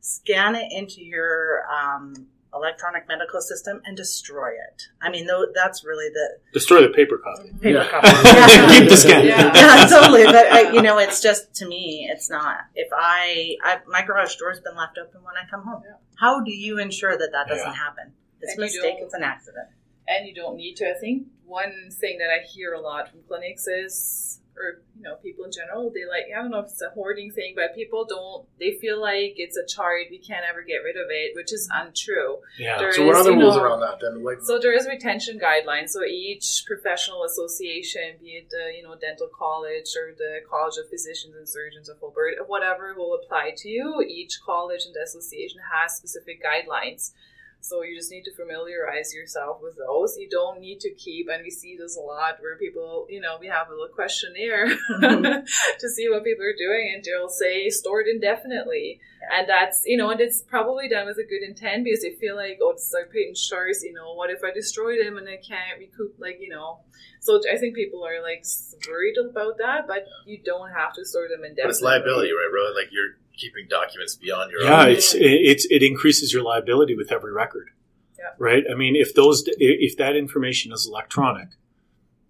scan 0.00 0.56
it 0.56 0.70
into 0.72 1.02
your 1.02 1.62
um, 1.72 2.26
electronic 2.54 3.08
medical 3.08 3.40
system 3.40 3.80
and 3.84 3.96
destroy 3.96 4.48
it. 4.50 4.82
I 5.00 5.10
mean, 5.10 5.26
though 5.26 5.46
that's 5.54 5.84
really 5.84 6.08
the 6.12 6.38
Destroy 6.52 6.82
the 6.82 6.88
paper 6.90 7.18
copy. 7.18 7.50
paper 7.60 7.68
Yeah. 7.78 7.88
copy. 7.88 8.08
Keep 8.80 8.90
the 8.90 8.96
scan. 8.96 9.26
Yeah. 9.26 9.52
yeah, 9.54 9.86
totally. 9.90 10.24
But 10.24 10.52
I, 10.52 10.70
you 10.72 10.82
know, 10.82 10.98
it's 10.98 11.20
just 11.22 11.54
to 11.56 11.66
me, 11.66 12.08
it's 12.12 12.28
not. 12.28 12.58
If 12.74 12.88
I, 12.94 13.56
I 13.62 13.78
my 13.86 14.02
garage 14.04 14.36
door's 14.36 14.60
been 14.60 14.76
left 14.76 14.98
open 14.98 15.22
when 15.22 15.34
I 15.36 15.48
come 15.50 15.62
home, 15.64 15.82
Yeah. 15.84 15.96
how 16.16 16.40
do 16.42 16.52
you 16.52 16.78
ensure 16.78 17.16
that 17.16 17.30
that 17.32 17.48
doesn't 17.48 17.66
Yeah. 17.66 17.72
happen? 17.74 18.12
It's 18.40 18.52
And 18.52 18.58
a 18.60 18.66
mistake. 18.66 18.96
It's 18.98 19.14
an 19.14 19.22
accident. 19.22 19.68
and 20.08 20.26
you 20.28 20.34
don't 20.34 20.56
need 20.56 20.74
to. 20.76 20.90
I 20.90 20.98
think 21.00 21.28
one 21.46 21.90
thing 21.90 22.18
that 22.18 22.28
I 22.30 22.44
hear 22.46 22.74
a 22.74 22.80
lot 22.80 23.08
from 23.10 23.20
clinics 23.28 23.66
is, 23.66 24.40
or 24.56 24.82
you 24.96 25.02
know, 25.02 25.16
people 25.16 25.44
in 25.46 25.50
general, 25.52 25.90
they 25.90 26.04
like 26.04 26.24
I 26.36 26.40
don't 26.42 26.50
know 26.50 26.60
if 26.60 26.66
it's 26.66 26.82
a 26.82 26.90
hoarding 26.90 27.30
thing, 27.32 27.54
but 27.56 27.74
people 27.74 28.04
don't. 28.04 28.46
They 28.60 28.72
feel 28.80 29.00
like 29.00 29.34
it's 29.36 29.56
a 29.56 29.66
chart. 29.66 30.06
We 30.10 30.18
can't 30.18 30.44
ever 30.48 30.62
get 30.62 30.76
rid 30.84 30.96
of 30.96 31.06
it, 31.10 31.34
which 31.34 31.52
is 31.52 31.68
untrue. 31.72 32.38
Yeah. 32.58 32.78
There 32.78 32.92
So 32.92 33.06
what 33.06 33.16
is, 33.16 33.20
other 33.22 33.32
you 33.32 33.40
rules 33.40 33.56
know- 33.56 33.62
are 33.62 33.70
on 33.70 33.80
that 33.80 33.98
then? 34.00 34.22
Like, 34.22 34.42
So 34.42 34.58
there 34.58 34.72
is 34.76 34.86
retention 34.86 35.38
guidelines. 35.38 35.88
So 35.90 36.04
each 36.04 36.64
professional 36.66 37.24
association, 37.24 38.16
be 38.20 38.30
it 38.40 38.50
the 38.50 38.72
you 38.76 38.82
know 38.82 38.94
dental 39.00 39.28
college 39.36 39.88
or 39.96 40.14
the 40.16 40.40
College 40.48 40.76
of 40.76 40.88
Physicians 40.90 41.34
and 41.36 41.48
Surgeons 41.48 41.88
of 41.88 41.96
Alberta, 42.02 42.44
whatever 42.46 42.94
will 42.94 43.14
apply 43.22 43.54
to 43.56 43.68
you. 43.68 44.02
Each 44.06 44.38
college 44.44 44.82
and 44.86 44.94
association 44.96 45.60
has 45.72 45.96
specific 45.96 46.42
guidelines. 46.42 47.12
So 47.62 47.84
you 47.84 47.94
just 47.94 48.10
need 48.10 48.24
to 48.24 48.34
familiarize 48.34 49.14
yourself 49.14 49.58
with 49.62 49.78
those. 49.78 50.16
You 50.18 50.28
don't 50.28 50.58
need 50.58 50.80
to 50.80 50.90
keep, 50.94 51.28
and 51.30 51.44
we 51.44 51.50
see 51.50 51.76
this 51.78 51.96
a 51.96 52.00
lot 52.00 52.42
where 52.42 52.58
people, 52.58 53.06
you 53.08 53.20
know, 53.20 53.38
we 53.38 53.46
have 53.46 53.68
a 53.68 53.70
little 53.70 53.94
questionnaire 53.94 54.66
mm-hmm. 54.66 55.22
to 55.80 55.88
see 55.88 56.10
what 56.10 56.24
people 56.24 56.44
are 56.44 56.58
doing, 56.58 56.90
and 56.92 57.04
they'll 57.04 57.28
say 57.28 57.70
stored 57.70 58.06
indefinitely. 58.08 58.98
And 59.30 59.48
that's, 59.48 59.82
you 59.86 59.96
know, 59.96 60.10
and 60.10 60.20
it's 60.20 60.42
probably 60.42 60.88
done 60.88 61.06
with 61.06 61.18
a 61.18 61.28
good 61.28 61.46
intent 61.46 61.84
because 61.84 62.02
they 62.02 62.18
feel 62.18 62.34
like, 62.34 62.58
oh, 62.60 62.72
it's 62.74 62.92
like 62.92 63.12
patent 63.14 63.38
shores, 63.38 63.84
you 63.84 63.94
know, 63.94 64.12
what 64.14 64.30
if 64.30 64.42
I 64.42 64.50
destroy 64.50 64.98
them 64.98 65.16
and 65.16 65.28
I 65.28 65.38
can't 65.38 65.78
recoup, 65.78 66.18
like, 66.18 66.38
you 66.40 66.48
know. 66.48 66.80
So 67.20 67.38
I 67.46 67.58
think 67.58 67.76
people 67.76 68.04
are 68.04 68.20
like 68.20 68.42
worried 68.90 69.14
about 69.22 69.58
that, 69.58 69.86
but 69.86 70.02
you 70.26 70.42
don't 70.44 70.70
have 70.74 70.94
to 70.94 71.04
store 71.04 71.28
them 71.30 71.46
indefinitely. 71.46 71.62
but 71.62 71.70
it's 71.70 71.80
liability, 71.80 72.34
right? 72.34 72.50
Really, 72.50 72.74
like 72.74 72.90
you're 72.90 73.22
keeping 73.42 73.66
documents 73.68 74.14
beyond 74.16 74.50
your 74.52 74.62
Yeah, 74.62 74.82
own. 74.84 74.90
it's 74.92 75.14
it's 75.16 75.64
it 75.70 75.82
increases 75.82 76.32
your 76.32 76.42
liability 76.42 76.94
with 76.96 77.10
every 77.16 77.32
record. 77.32 77.68
Yeah. 78.18 78.34
Right. 78.38 78.64
I 78.72 78.74
mean, 78.82 78.94
if 78.96 79.14
those 79.14 79.44
if 79.58 79.96
that 79.96 80.14
information 80.16 80.72
is 80.72 80.86
electronic, 80.90 81.48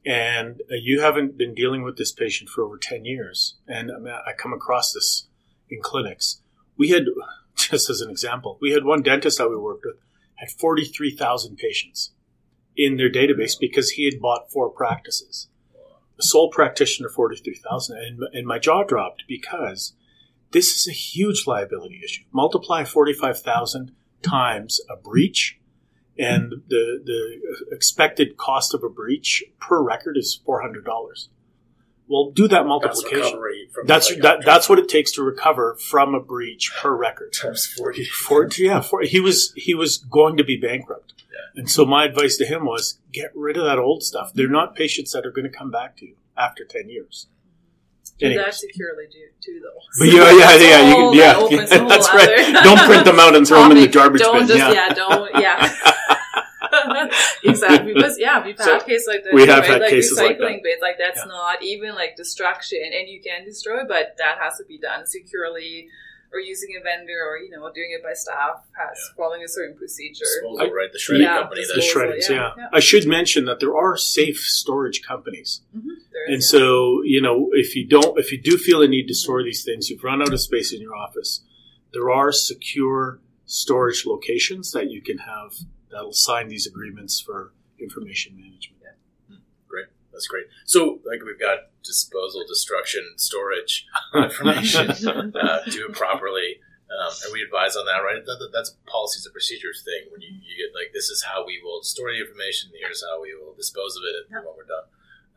and 0.04 0.60
uh, 0.70 0.74
you 0.80 1.00
haven't 1.00 1.36
been 1.36 1.54
dealing 1.54 1.82
with 1.82 1.96
this 1.98 2.12
patient 2.12 2.48
for 2.50 2.64
over 2.64 2.78
ten 2.78 3.04
years, 3.04 3.56
and 3.68 3.90
I, 4.08 4.32
come 4.42 4.52
across 4.52 4.92
this 4.92 5.28
in 5.68 5.80
clinics, 5.82 6.40
we 6.76 6.88
had 6.88 7.04
just 7.56 7.90
as 7.90 8.00
an 8.00 8.10
example, 8.10 8.58
we 8.60 8.72
had 8.72 8.84
one 8.84 9.02
dentist 9.02 9.38
that 9.38 9.50
we 9.50 9.56
worked 9.56 9.84
with 9.84 9.96
had 10.36 10.50
forty 10.50 10.84
three 10.84 11.14
thousand 11.14 11.56
patients 11.56 12.12
in 12.76 12.96
their 12.96 13.10
database 13.10 13.52
because 13.60 13.90
he 13.90 14.06
had 14.06 14.20
bought 14.20 14.50
four 14.50 14.70
practices. 14.70 15.48
The 16.16 16.22
sole 16.22 16.50
practitioner 16.50 17.08
forty 17.10 17.36
three 17.36 17.60
thousand, 17.68 17.98
and 17.98 18.20
and 18.32 18.46
my 18.46 18.58
jaw 18.58 18.82
dropped 18.82 19.24
because 19.28 19.92
this 20.52 20.68
is 20.74 20.86
a 20.88 20.92
huge 20.92 21.46
liability 21.46 22.00
issue. 22.04 22.24
Multiply 22.32 22.84
45,000 22.84 23.92
times 24.22 24.80
a 24.90 24.96
breach, 24.96 25.58
and 26.18 26.52
the, 26.68 27.00
the 27.04 27.40
expected 27.74 28.36
cost 28.36 28.74
of 28.74 28.82
a 28.84 28.88
breach 28.88 29.42
per 29.60 29.82
record 29.82 30.16
is 30.16 30.40
$400. 30.46 31.28
Well, 32.08 32.30
do 32.32 32.46
that 32.48 32.66
multiplication. 32.66 33.40
from 33.72 33.86
That's 33.86 34.14
that, 34.16 34.44
that's 34.44 34.68
what 34.68 34.78
it 34.78 34.88
takes 34.88 35.12
to 35.12 35.22
recover 35.22 35.76
from 35.76 36.14
a 36.14 36.20
breach 36.20 36.70
per 36.78 36.94
record. 36.94 37.32
times 37.32 37.64
forty. 37.66 38.04
For, 38.04 38.48
yeah, 38.58 38.80
for, 38.80 39.00
he 39.02 39.18
was 39.20 39.52
he 39.56 39.72
was 39.74 39.96
going 39.96 40.36
to 40.36 40.44
be 40.44 40.56
bankrupt, 40.58 41.14
Yeah. 41.32 41.60
and 41.60 41.70
so 41.70 41.86
my 41.86 42.04
advice 42.04 42.36
to 42.38 42.44
him 42.44 42.66
was 42.66 42.98
get 43.12 43.30
rid 43.34 43.56
of 43.56 43.64
that 43.64 43.78
old 43.78 44.02
stuff. 44.02 44.32
They're 44.34 44.48
not 44.48 44.74
patients 44.74 45.12
that 45.12 45.24
are 45.24 45.30
going 45.30 45.50
to 45.50 45.56
come 45.56 45.70
back 45.70 45.96
to 45.98 46.06
you 46.06 46.16
after 46.36 46.64
ten 46.66 46.90
years. 46.90 47.28
Do 48.18 48.26
Anyways. 48.26 48.44
that 48.44 48.54
securely 48.54 49.06
do 49.10 49.18
too, 49.40 49.60
though. 49.62 49.80
But 49.98 50.08
yeah, 50.12 50.30
yeah, 50.30 50.46
That's 50.46 50.62
yeah, 50.62 50.96
you 50.96 51.14
yeah, 51.14 51.32
that 51.32 51.36
opens 51.42 51.72
a 51.72 51.78
that's 51.88 52.08
right. 52.14 52.28
other 52.28 52.62
Don't 52.62 52.78
print 52.86 53.04
them 53.04 53.18
out 53.18 53.34
and 53.34 53.46
throw 53.46 53.62
them 53.62 53.72
in 53.72 53.78
the 53.82 53.88
garbage 53.88 54.20
don't 54.22 54.38
bin. 54.40 54.46
Just, 54.48 54.58
yeah. 54.58 54.72
yeah, 54.72 54.88
don't, 54.94 55.30
yeah. 55.40 55.74
exactly. 57.44 57.94
Because 57.94 58.18
yeah, 58.18 58.44
we've 58.44 58.56
So, 58.58 58.74
had 58.74 58.86
cases 58.86 59.06
like 59.08 59.24
that. 59.24 59.34
we 59.34 59.44
too, 59.44 59.50
have 59.50 59.60
right? 59.60 59.70
had 59.70 59.80
like 59.82 59.90
cases 59.90 60.18
like 60.18 60.38
that. 60.38 60.44
recycling 60.44 60.62
bit, 60.62 60.80
like 60.80 60.96
that's 60.98 61.18
Yeah. 61.18 61.24
not 61.26 61.62
even 61.62 61.94
like 61.94 62.16
destruction, 62.16 62.80
and 62.84 63.08
you 63.08 63.20
can 63.20 63.44
destroy, 63.44 63.84
but 63.86 64.14
that 64.18 64.38
has 64.40 64.58
to 64.58 64.64
be 64.64 64.78
done 64.78 65.06
securely, 65.06 65.88
or 66.32 66.38
using 66.40 66.70
a 66.80 66.82
vendor, 66.82 67.18
or 67.28 67.38
you 67.38 67.50
know, 67.50 67.70
doing 67.74 67.90
it 67.96 68.02
by 68.02 68.12
staff, 68.14 68.62
has 68.78 68.98
following 69.16 69.42
a 69.44 69.48
certain 69.48 69.76
procedure. 69.76 70.24
Disposal, 70.24 70.70
right? 70.72 70.92
The 70.92 70.98
shredding 70.98 71.26
Yeah, 71.26 71.38
company. 71.40 71.62
the 71.62 71.68
That 71.68 71.74
disposal. 71.80 72.02
shreddings, 72.08 72.28
yeah, 72.30 72.36
yeah. 72.36 72.50
yeah. 72.58 72.68
I 72.72 72.80
should 72.80 73.06
mention 73.06 73.44
that 73.46 73.60
there 73.60 73.76
are 73.76 73.96
safe 73.96 74.38
storage 74.38 75.02
companies, 75.02 75.60
Mhm, 75.76 75.91
there 76.12 76.34
and 76.34 76.42
so 76.42 77.02
you 77.04 77.20
know 77.20 77.48
if 77.52 77.74
you 77.76 77.86
don't, 77.86 78.18
if 78.18 78.30
you 78.32 78.40
do 78.40 78.56
feel 78.58 78.80
the 78.80 78.88
need 78.88 79.06
to 79.08 79.14
store 79.14 79.42
these 79.42 79.64
things, 79.64 79.88
you've 79.90 80.04
run 80.04 80.20
out 80.22 80.32
of 80.32 80.40
space 80.40 80.72
in 80.72 80.80
your 80.80 80.94
office. 80.94 81.42
There 81.92 82.10
are 82.10 82.32
secure 82.32 83.20
storage 83.44 84.04
locations 84.06 84.72
that 84.72 84.90
you 84.90 85.02
can 85.02 85.18
have 85.18 85.52
that'll 85.90 86.12
sign 86.14 86.48
these 86.48 86.66
agreements 86.66 87.20
for 87.20 87.52
information 87.78 88.34
management. 88.36 88.80
Great. 89.68 89.86
That's 90.12 90.26
great. 90.26 90.46
So, 90.64 91.00
like, 91.04 91.22
we've 91.24 91.40
got 91.40 91.68
disposal, 91.82 92.44
destruction, 92.48 93.02
storage 93.16 93.86
information. 94.14 94.90
uh, 95.36 95.60
do 95.70 95.86
it 95.88 95.92
properly. 95.94 96.60
Um, 96.92 97.12
and 97.24 97.32
we 97.32 97.40
advise 97.42 97.74
on 97.76 97.86
that, 97.86 98.04
right? 98.04 98.20
That, 98.24 98.36
that- 98.40 98.52
that's 98.52 98.76
policies 98.86 99.24
and 99.24 99.32
procedures 99.32 99.82
thing. 99.84 100.12
When 100.12 100.20
you, 100.20 100.28
you 100.28 100.54
get 100.60 100.76
like, 100.76 100.92
this 100.92 101.08
is 101.08 101.24
how 101.24 101.44
we 101.46 101.60
will 101.64 101.82
store 101.82 102.12
the 102.12 102.20
information. 102.20 102.70
Here's 102.78 103.02
how 103.04 103.20
we 103.20 103.32
will 103.34 103.54
dispose 103.56 103.96
of 103.96 104.02
it 104.04 104.28
when 104.32 104.44
we're 104.56 104.68
done. 104.68 104.84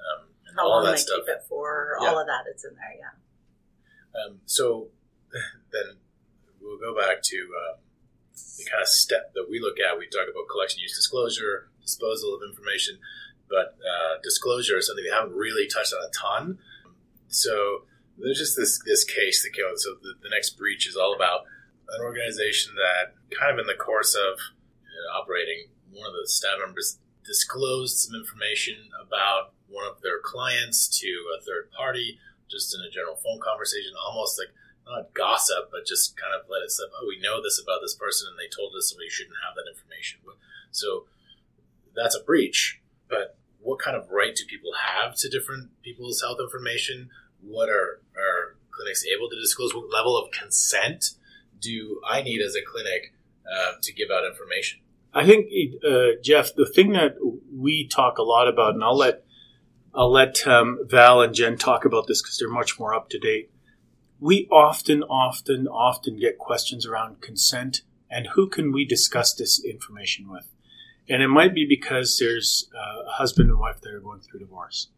Um, 0.03 0.21
and 0.27 0.34
How 0.55 0.63
all 0.63 0.69
long 0.81 0.85
that 0.85 0.91
they 0.91 0.97
stuff. 0.97 1.19
keep 1.25 1.35
it 1.35 1.43
for, 1.49 1.97
Yeah. 2.01 2.07
all 2.09 2.19
of 2.19 2.27
that, 2.27 2.45
it's 2.49 2.63
in 2.65 2.75
there, 2.75 2.95
yeah. 2.97 4.21
Um, 4.21 4.39
so 4.45 4.89
then 5.71 5.97
we'll 6.61 6.79
go 6.79 6.95
back 6.97 7.21
to 7.23 7.37
uh, 7.37 7.77
the 8.57 8.65
kind 8.69 8.81
of 8.81 8.87
step 8.87 9.33
that 9.33 9.47
we 9.49 9.59
look 9.59 9.77
at. 9.79 9.97
We 9.97 10.07
talk 10.07 10.27
about 10.31 10.47
collection, 10.49 10.79
use, 10.79 10.95
disclosure, 10.95 11.69
disposal 11.81 12.33
of 12.35 12.41
information, 12.47 12.99
but 13.49 13.75
uh, 13.83 14.17
disclosure 14.23 14.77
is 14.77 14.87
something 14.87 15.03
we 15.03 15.11
haven't 15.13 15.35
really 15.35 15.67
touched 15.67 15.93
on 15.93 16.01
a 16.03 16.11
ton. 16.15 16.57
So 17.27 17.83
there's 18.17 18.37
just 18.39 18.55
this 18.55 18.79
this 18.85 19.03
case 19.03 19.43
that 19.43 19.51
came 19.53 19.65
out. 19.69 19.77
So 19.77 19.95
the, 20.01 20.15
the 20.23 20.29
next 20.29 20.51
breach 20.57 20.87
is 20.87 20.95
all 20.95 21.13
about 21.13 21.41
an 21.89 22.01
organization 22.01 22.73
that 22.75 23.13
kind 23.37 23.51
of 23.53 23.59
in 23.59 23.67
the 23.67 23.75
course 23.75 24.15
of 24.15 24.39
uh, 24.39 25.19
operating, 25.19 25.67
one 25.91 26.07
of 26.07 26.13
the 26.13 26.27
staff 26.27 26.57
members 26.63 26.97
disclosed 27.25 27.97
some 27.97 28.15
information 28.15 28.75
about 29.01 29.53
one 29.67 29.85
of 29.85 30.01
their 30.01 30.19
clients 30.23 30.87
to 30.99 31.09
a 31.37 31.41
third 31.41 31.71
party, 31.71 32.19
just 32.49 32.73
in 32.73 32.81
a 32.85 32.91
general 32.91 33.15
phone 33.15 33.39
conversation, 33.41 33.91
almost 33.97 34.39
like 34.39 34.53
not 34.85 35.13
gossip, 35.13 35.69
but 35.71 35.85
just 35.85 36.15
kind 36.15 36.33
of 36.33 36.45
let 36.49 36.61
it 36.61 36.71
slip. 36.71 36.89
Oh, 36.93 37.07
we 37.07 37.19
know 37.19 37.41
this 37.41 37.59
about 37.59 37.81
this 37.81 37.95
person, 37.95 38.29
and 38.29 38.37
they 38.37 38.49
told 38.53 38.73
us 38.77 38.95
we 38.97 39.09
shouldn't 39.09 39.41
have 39.43 39.55
that 39.55 39.69
information. 39.69 40.21
So 40.71 41.05
that's 41.95 42.15
a 42.15 42.23
breach. 42.23 42.81
But 43.09 43.37
what 43.59 43.79
kind 43.79 43.97
of 43.97 44.09
right 44.11 44.35
do 44.35 44.45
people 44.45 44.71
have 44.77 45.15
to 45.17 45.29
different 45.29 45.69
people's 45.81 46.21
health 46.21 46.37
information? 46.39 47.09
What 47.41 47.69
are 47.69 48.01
are 48.13 48.55
clinics 48.69 49.03
able 49.05 49.29
to 49.29 49.35
disclose? 49.35 49.73
What 49.73 49.91
level 49.91 50.17
of 50.17 50.31
consent 50.31 51.17
do 51.59 51.99
I 52.07 52.21
need 52.21 52.41
as 52.41 52.55
a 52.55 52.61
clinic 52.61 53.13
uh, 53.45 53.73
to 53.81 53.93
give 53.93 54.09
out 54.13 54.25
information? 54.25 54.81
I 55.15 55.25
think, 55.25 55.47
uh, 55.87 56.19
Jeff, 56.21 56.53
the 56.53 56.65
thing 56.65 56.91
that 56.91 57.15
we 57.49 57.87
talk 57.87 58.17
a 58.17 58.23
lot 58.23 58.49
about, 58.49 58.73
and 58.73 58.83
I'll 58.83 58.97
let 58.97 59.23
I'll 59.93 60.11
let 60.11 60.45
um, 60.45 60.79
Val 60.83 61.21
and 61.21 61.33
Jen 61.33 61.57
talk 61.57 61.85
about 61.85 62.05
this 62.07 62.21
because 62.21 62.37
they're 62.37 62.49
much 62.49 62.77
more 62.77 62.93
up 62.93 63.07
to 63.11 63.17
date. 63.17 63.49
We 64.19 64.45
often, 64.51 65.03
often, 65.03 65.69
often 65.69 66.19
get 66.19 66.37
questions 66.37 66.85
around 66.85 67.21
consent 67.21 67.81
and 68.11 68.27
who 68.33 68.49
can 68.49 68.73
we 68.73 68.83
discuss 68.83 69.33
this 69.33 69.63
information 69.63 70.29
with. 70.29 70.51
And 71.07 71.23
it 71.23 71.29
might 71.29 71.55
be 71.55 71.65
because 71.65 72.17
there's 72.19 72.69
uh, 72.75 73.07
a 73.07 73.11
husband 73.11 73.49
and 73.49 73.59
wife 73.59 73.79
that 73.81 73.93
are 73.93 74.01
going 74.01 74.19
through 74.19 74.41
divorce, 74.41 74.89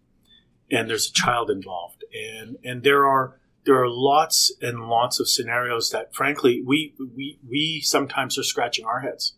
and 0.72 0.90
there's 0.90 1.10
a 1.10 1.14
child 1.14 1.52
involved, 1.52 2.04
and 2.12 2.58
and 2.64 2.82
there 2.82 3.06
are 3.06 3.40
there 3.66 3.80
are 3.80 3.90
lots 3.90 4.52
and 4.62 4.88
lots 4.88 5.20
of 5.20 5.30
scenarios 5.30 5.92
that, 5.92 6.16
frankly, 6.16 6.64
we 6.66 6.96
we 7.16 7.38
we 7.48 7.82
sometimes 7.82 8.36
are 8.40 8.44
scratching 8.44 8.86
our 8.86 9.02
heads 9.02 9.37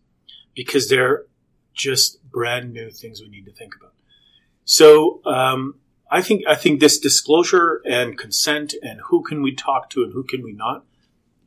because 0.60 0.90
they're 0.90 1.24
just 1.74 2.22
brand 2.30 2.74
new 2.74 2.92
things 2.92 3.22
we 3.22 3.30
need 3.30 3.46
to 3.46 3.54
think 3.54 3.74
about. 3.80 3.94
So 4.66 5.22
um, 5.26 5.76
I 6.12 6.22
think 6.22 6.44
I 6.46 6.56
think 6.56 6.82
this 6.82 7.00
disclosure 7.00 7.82
and 7.86 8.18
consent 8.18 8.74
and 8.84 9.00
who 9.06 9.24
can 9.24 9.42
we 9.42 9.56
talk 9.56 9.90
to 9.92 10.04
and 10.04 10.12
who 10.12 10.24
can 10.24 10.44
we 10.44 10.52
not 10.52 10.84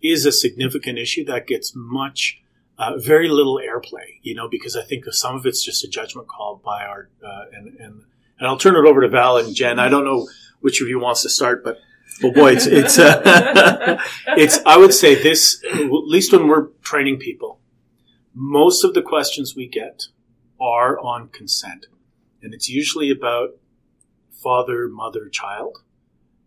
is 0.00 0.24
a 0.24 0.32
significant 0.32 0.98
issue 0.98 1.26
that 1.26 1.46
gets 1.46 1.74
much 1.76 2.40
uh, 2.78 2.96
very 2.96 3.28
little 3.28 3.60
airplay. 3.62 4.18
You 4.22 4.34
know, 4.34 4.48
because 4.48 4.76
I 4.76 4.82
think 4.82 5.04
some 5.12 5.36
of 5.36 5.44
it's 5.44 5.62
just 5.62 5.84
a 5.84 5.88
judgment 5.88 6.26
call 6.26 6.62
by 6.64 6.82
our 6.84 7.10
uh, 7.22 7.44
and 7.52 7.66
and 7.78 8.04
and 8.38 8.48
I'll 8.48 8.56
turn 8.56 8.76
it 8.76 8.88
over 8.88 9.02
to 9.02 9.08
Val 9.08 9.36
and 9.36 9.54
Jen. 9.54 9.78
I 9.78 9.90
don't 9.90 10.06
know 10.06 10.26
which 10.60 10.80
of 10.80 10.88
you 10.88 10.98
wants 10.98 11.20
to 11.20 11.28
start, 11.28 11.62
but 11.62 11.76
oh 12.24 12.32
boy, 12.32 12.52
it's 12.52 12.64
it's 12.64 12.98
uh, 12.98 14.00
it's. 14.28 14.58
I 14.64 14.78
would 14.78 14.94
say 14.94 15.22
this 15.22 15.62
at 15.70 15.90
least 15.90 16.32
when 16.32 16.48
we're 16.48 16.68
training 16.82 17.18
people 17.18 17.58
most 18.34 18.84
of 18.84 18.94
the 18.94 19.02
questions 19.02 19.54
we 19.56 19.68
get 19.68 20.04
are 20.60 20.98
on 20.98 21.28
consent. 21.28 21.86
And 22.42 22.54
it's 22.54 22.68
usually 22.68 23.10
about 23.10 23.50
father, 24.42 24.88
mother, 24.88 25.28
child, 25.28 25.78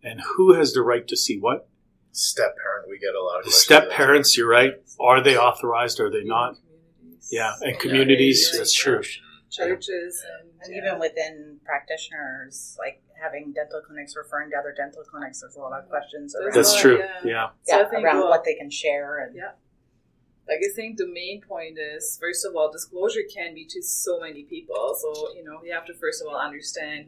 and 0.04 0.22
who 0.36 0.54
has 0.54 0.74
the 0.74 0.82
right 0.82 1.08
to 1.08 1.16
see 1.18 1.38
what. 1.40 1.68
Step 2.12 2.56
parent, 2.62 2.90
we 2.90 2.98
get 2.98 3.14
a 3.14 3.22
lot 3.22 3.40
of 3.40 3.44
questions 3.44 3.64
step 3.64 3.92
parents, 3.92 4.38
you're 4.38 4.48
right. 4.50 4.74
Are 5.02 5.22
they 5.22 5.38
authorized? 5.38 6.00
Are 6.00 6.10
they 6.10 6.24
not? 6.24 6.56
Yeah, 7.30 7.54
and 7.62 7.78
communities, 7.80 8.50
yeah, 8.54 8.60
that's 8.60 8.74
true. 8.74 9.02
churches 9.52 10.24
and, 10.40 10.52
And 10.64 10.76
even 10.76 11.00
within 11.00 11.58
practitioners, 11.66 12.78
like 12.80 13.02
having 13.22 13.52
dental 13.54 13.82
clinics 13.86 14.16
referring 14.16 14.50
to 14.52 14.58
other 14.58 14.74
dental 14.78 15.04
clinics, 15.04 15.42
there's 15.42 15.56
a 15.56 15.60
lot 15.60 15.78
of 15.78 15.90
questions 15.90 16.36
around, 16.36 16.54
That's 16.54 16.80
true. 16.80 17.00
yeah. 17.00 17.20
Yeah. 17.26 17.48
So 17.64 17.78
yeah, 17.92 18.00
around 18.02 18.18
we'll- 18.20 18.30
what 18.30 18.44
they 18.46 18.54
can 18.56 18.70
share. 18.70 19.18
And 19.26 19.36
Yeah. 19.36 19.52
Like 20.48 20.60
I 20.64 20.74
think 20.76 20.98
the 20.98 21.08
main 21.08 21.42
point 21.42 21.78
is 21.80 22.18
first 22.22 22.46
of 22.46 22.56
all, 22.56 22.72
disclosure 22.72 23.22
can 23.34 23.56
be 23.56 23.66
to 23.66 23.82
so 23.82 24.20
many 24.20 24.44
people. 24.44 24.96
So 25.00 25.34
you 25.34 25.44
know 25.44 25.60
you 25.64 25.74
have 25.74 25.86
to 25.86 25.94
first 25.94 26.22
of 26.22 26.28
all 26.28 26.40
understand 26.40 27.08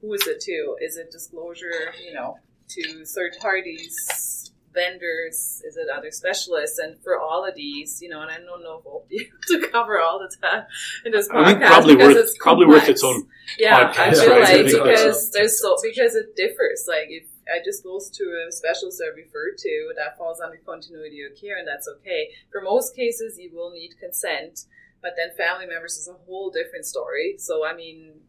who 0.00 0.12
is 0.12 0.26
it 0.26 0.40
to. 0.40 0.76
Is 0.80 0.96
it 0.96 1.10
disclosure, 1.10 1.94
you 2.04 2.12
know, 2.12 2.38
to 2.70 3.04
third 3.04 3.34
parties, 3.40 4.50
vendors? 4.74 5.62
Is 5.64 5.76
it 5.76 5.86
other 5.94 6.10
specialists? 6.10 6.78
And 6.78 7.00
for 7.02 7.18
all 7.18 7.46
of 7.46 7.54
these, 7.54 8.02
you 8.02 8.08
know, 8.08 8.20
and 8.20 8.30
I 8.30 8.38
don't 8.38 8.62
know 8.62 8.78
if 8.78 8.84
we'll 8.84 9.04
be 9.08 9.28
able 9.28 9.62
to 9.62 9.68
cover 9.72 10.00
all 10.00 10.18
the 10.18 10.34
time 10.36 10.64
in 11.04 11.12
this 11.12 11.28
podcast 11.28 11.44
I 11.44 11.46
think 11.46 11.60
probably 11.62 11.94
because 11.96 12.14
worth 12.14 12.24
it's 12.24 12.38
probably 12.38 12.66
worth 12.66 12.88
its 12.88 13.04
own. 13.04 13.28
Yeah, 13.58 13.92
I 13.96 14.12
feel 14.12 14.30
right? 14.30 14.40
like 14.40 14.50
It's 14.66 14.74
because 14.74 15.30
there's 15.30 15.60
so 15.60 15.76
because 15.82 16.14
it 16.16 16.34
differs. 16.36 16.84
Like 16.88 17.06
if 17.08 17.24
I 17.52 17.60
disclose 17.62 18.08
to 18.10 18.24
a 18.48 18.52
specialist 18.52 19.02
I 19.04 19.14
refer 19.14 19.52
to, 19.56 19.92
that 19.96 20.16
falls 20.16 20.40
under 20.40 20.56
continuity 20.64 21.22
of 21.22 21.38
care, 21.38 21.58
and 21.58 21.68
that's 21.68 21.88
okay. 21.98 22.30
For 22.50 22.60
most 22.60 22.96
cases, 22.96 23.38
you 23.38 23.50
will 23.54 23.70
need 23.70 23.98
consent, 24.00 24.66
but 25.02 25.12
then 25.16 25.36
family 25.36 25.66
members 25.66 25.96
is 25.98 26.08
a 26.08 26.14
whole 26.26 26.50
different 26.50 26.86
story. 26.86 27.36
So 27.38 27.66
I 27.66 27.74
mean, 27.74 28.20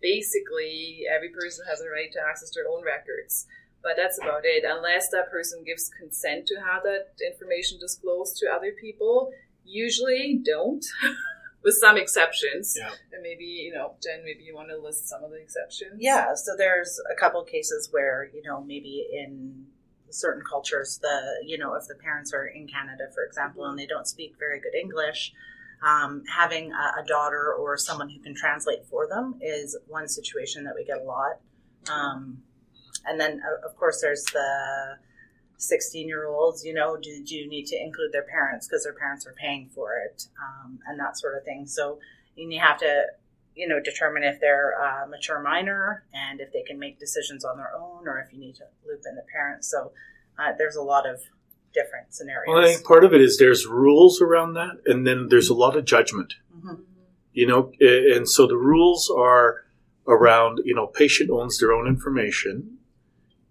basically, 0.00 1.04
every 1.10 1.30
person 1.30 1.64
has 1.68 1.80
a 1.80 1.90
right 1.90 2.12
to 2.12 2.20
access 2.28 2.50
their 2.54 2.68
own 2.70 2.84
records. 2.84 3.46
but 3.82 3.94
that's 3.96 4.18
about 4.20 4.42
it. 4.44 4.64
Unless 4.66 5.10
that 5.10 5.30
person 5.30 5.62
gives 5.64 5.88
consent 5.88 6.46
to 6.46 6.56
have 6.56 6.82
that 6.82 7.14
information 7.24 7.78
disclosed 7.78 8.36
to 8.38 8.46
other 8.50 8.72
people, 8.72 9.30
usually 9.64 10.40
don't. 10.44 10.84
With 11.64 11.74
some 11.74 11.96
exceptions, 11.96 12.74
Yeah. 12.78 12.90
and 13.12 13.22
maybe 13.22 13.44
you 13.44 13.72
know, 13.74 13.96
Jen, 14.02 14.24
maybe 14.24 14.44
you 14.44 14.54
want 14.54 14.68
to 14.70 14.76
list 14.78 15.08
some 15.08 15.24
of 15.24 15.30
the 15.30 15.40
exceptions. 15.40 15.96
Yeah, 15.98 16.34
so 16.34 16.52
there's 16.56 17.00
a 17.10 17.18
couple 17.18 17.42
cases 17.44 17.88
where, 17.90 18.30
you 18.32 18.42
know, 18.42 18.62
maybe 18.62 19.06
in 19.12 19.66
certain 20.10 20.42
cultures, 20.48 20.98
the, 21.02 21.42
you 21.44 21.58
know, 21.58 21.74
if 21.74 21.86
the 21.88 21.94
parents 21.96 22.32
are 22.32 22.46
in 22.46 22.66
Canada, 22.68 23.04
for 23.12 23.24
example, 23.24 23.64
and 23.66 23.78
they 23.78 23.86
don't 23.86 24.06
speak 24.06 24.34
very 24.38 24.60
good 24.60 24.74
English, 24.74 25.32
um, 25.82 26.22
having 26.34 26.72
a, 26.72 27.02
a 27.02 27.04
daughter 27.06 27.52
or 27.52 27.76
someone 27.76 28.08
who 28.08 28.20
can 28.20 28.34
translate 28.34 28.84
for 28.86 29.06
them 29.08 29.38
is 29.42 29.76
one 29.88 30.08
situation 30.08 30.64
that 30.64 30.74
we 30.74 30.84
get 30.84 30.98
a 30.98 31.04
lot. 31.04 31.40
Um, 31.90 32.42
and 33.04 33.20
then, 33.20 33.40
of 33.68 33.76
course, 33.76 34.00
there's 34.00 34.24
the 34.24 34.96
16 35.58 36.08
year 36.08 36.26
olds, 36.26 36.64
you 36.64 36.72
know, 36.72 36.96
do, 36.96 37.22
do 37.24 37.34
you 37.36 37.48
need 37.48 37.66
to 37.66 37.76
include 37.76 38.12
their 38.12 38.24
parents 38.24 38.66
because 38.66 38.84
their 38.84 38.94
parents 38.94 39.26
are 39.26 39.34
paying 39.34 39.68
for 39.74 39.98
it 39.98 40.26
um, 40.40 40.78
and 40.86 40.98
that 40.98 41.18
sort 41.18 41.36
of 41.36 41.44
thing. 41.44 41.66
So 41.66 41.98
you 42.36 42.58
have 42.60 42.78
to 42.78 43.04
you 43.58 43.66
know, 43.66 43.80
determine 43.80 44.22
if 44.22 44.40
they're 44.40 44.70
a 44.70 45.08
mature 45.08 45.42
minor 45.42 46.04
and 46.14 46.40
if 46.40 46.52
they 46.52 46.62
can 46.62 46.78
make 46.78 47.00
decisions 47.00 47.44
on 47.44 47.56
their 47.56 47.72
own 47.76 48.06
or 48.06 48.20
if 48.20 48.32
you 48.32 48.38
need 48.38 48.54
to 48.54 48.64
loop 48.86 49.02
in 49.06 49.16
the 49.16 49.24
parents. 49.32 49.68
So 49.68 49.90
uh, 50.38 50.52
there's 50.56 50.76
a 50.76 50.82
lot 50.82 51.08
of 51.08 51.20
different 51.74 52.14
scenarios. 52.14 52.44
Well, 52.46 52.62
I 52.62 52.72
think 52.72 52.86
part 52.86 53.04
of 53.04 53.12
it 53.12 53.20
is 53.20 53.36
there's 53.36 53.66
rules 53.66 54.22
around 54.22 54.54
that, 54.54 54.76
and 54.86 55.04
then 55.04 55.26
there's 55.28 55.48
a 55.48 55.54
lot 55.54 55.76
of 55.76 55.84
judgment. 55.84 56.34
Mhm. 56.56 56.84
You 57.32 57.46
know, 57.46 57.72
and 57.80 58.28
so 58.28 58.46
the 58.46 58.56
rules 58.56 59.10
are 59.10 59.64
around 60.06 60.60
you 60.64 60.74
know 60.74 60.86
patient 60.86 61.28
owns 61.28 61.58
their 61.58 61.72
own 61.72 61.86
information, 61.86 62.78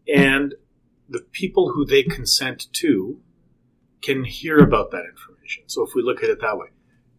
and 0.08 0.56
the 1.10 1.20
people 1.20 1.72
who 1.72 1.86
they 1.86 2.04
consent 2.04 2.68
to 2.74 3.20
can 4.02 4.24
hear 4.24 4.60
about 4.60 4.92
that 4.92 5.04
information. 5.10 5.64
So 5.68 5.84
if 5.84 5.92
we 5.96 6.02
look 6.02 6.24
at 6.24 6.30
it 6.30 6.42
that 6.42 6.58
way, 6.58 6.68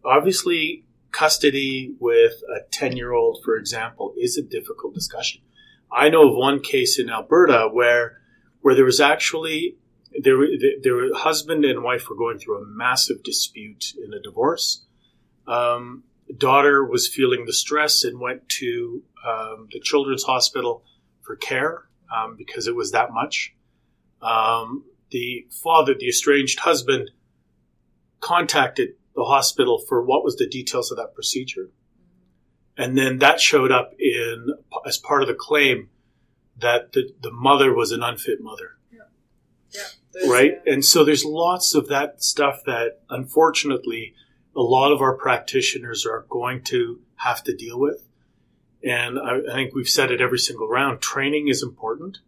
obviously 0.05 0.85
custody 1.11 1.95
with 1.99 2.33
a 2.55 2.61
10 2.71 2.95
year 2.95 3.11
old, 3.13 3.39
for 3.43 3.55
example, 3.55 4.13
is 4.17 4.37
a 4.37 4.41
difficult 4.41 4.93
discussion. 4.93 5.41
I 5.91 6.09
know 6.09 6.29
of 6.29 6.35
one 6.35 6.61
case 6.61 6.99
in 6.99 7.09
Alberta 7.09 7.69
where 7.71 8.17
where 8.61 8.75
there 8.75 8.85
was 8.85 8.99
actually 8.99 9.77
there 10.21 10.37
their 10.81 11.13
husband 11.15 11.65
and 11.65 11.83
wife 11.83 12.09
were 12.09 12.15
going 12.15 12.37
through 12.37 12.61
a 12.61 12.65
massive 12.65 13.23
dispute 13.23 13.93
in 14.03 14.13
a 14.13 14.21
divorce. 14.21 14.85
Um, 15.47 16.03
daughter 16.37 16.85
was 16.85 17.07
feeling 17.07 17.45
the 17.45 17.53
stress 17.53 18.03
and 18.03 18.19
went 18.19 18.47
to 18.49 19.03
um, 19.27 19.67
the 19.71 19.79
children's 19.79 20.23
hospital 20.23 20.83
for 21.21 21.35
care 21.35 21.85
um, 22.15 22.35
because 22.37 22.67
it 22.67 22.75
was 22.75 22.91
that 22.91 23.11
much. 23.11 23.55
Um, 24.21 24.85
the 25.11 25.47
father, 25.49 25.95
the 25.97 26.07
estranged 26.07 26.59
husband, 26.59 27.11
contacted 28.19 28.89
the 29.15 29.23
hospital 29.23 29.79
for 29.79 30.03
what 30.03 30.23
was 30.23 30.35
the 30.35 30.47
details 30.47 30.91
of 30.91 30.97
that 30.97 31.13
procedure, 31.15 31.69
and 32.77 32.97
then 32.97 33.19
that 33.19 33.39
showed 33.39 33.71
up 33.71 33.93
in 33.99 34.53
as 34.85 34.97
part 34.97 35.21
of 35.21 35.27
the 35.27 35.33
claim 35.33 35.89
that 36.57 36.91
the, 36.93 37.13
the 37.21 37.31
mother 37.31 37.73
was 37.73 37.91
an 37.91 38.03
unfit 38.03 38.41
mother 38.41 38.77
Yeah, 38.91 39.81
there's, 40.13 40.29
right? 40.29 40.53
uh, 40.53 40.71
And 40.71 40.85
so 40.85 41.03
there's 41.03 41.25
lots 41.25 41.73
of 41.73 41.87
that 41.87 42.23
stuff 42.23 42.61
that 42.65 43.01
unfortunately 43.09 44.13
a 44.55 44.61
lot 44.61 44.91
of 44.91 45.01
our 45.01 45.13
practitioners 45.13 46.05
are 46.05 46.25
going 46.29 46.63
to 46.63 46.99
have 47.15 47.43
to 47.43 47.55
deal 47.55 47.79
with. 47.79 48.05
And 48.83 49.19
I, 49.19 49.39
I 49.49 49.53
think 49.53 49.73
we've 49.73 49.87
said 49.87 50.11
it 50.11 50.21
every 50.21 50.39
single 50.39 50.67
round. 50.67 51.01
Training 51.01 51.47
is 51.47 51.63
important. 51.63 52.19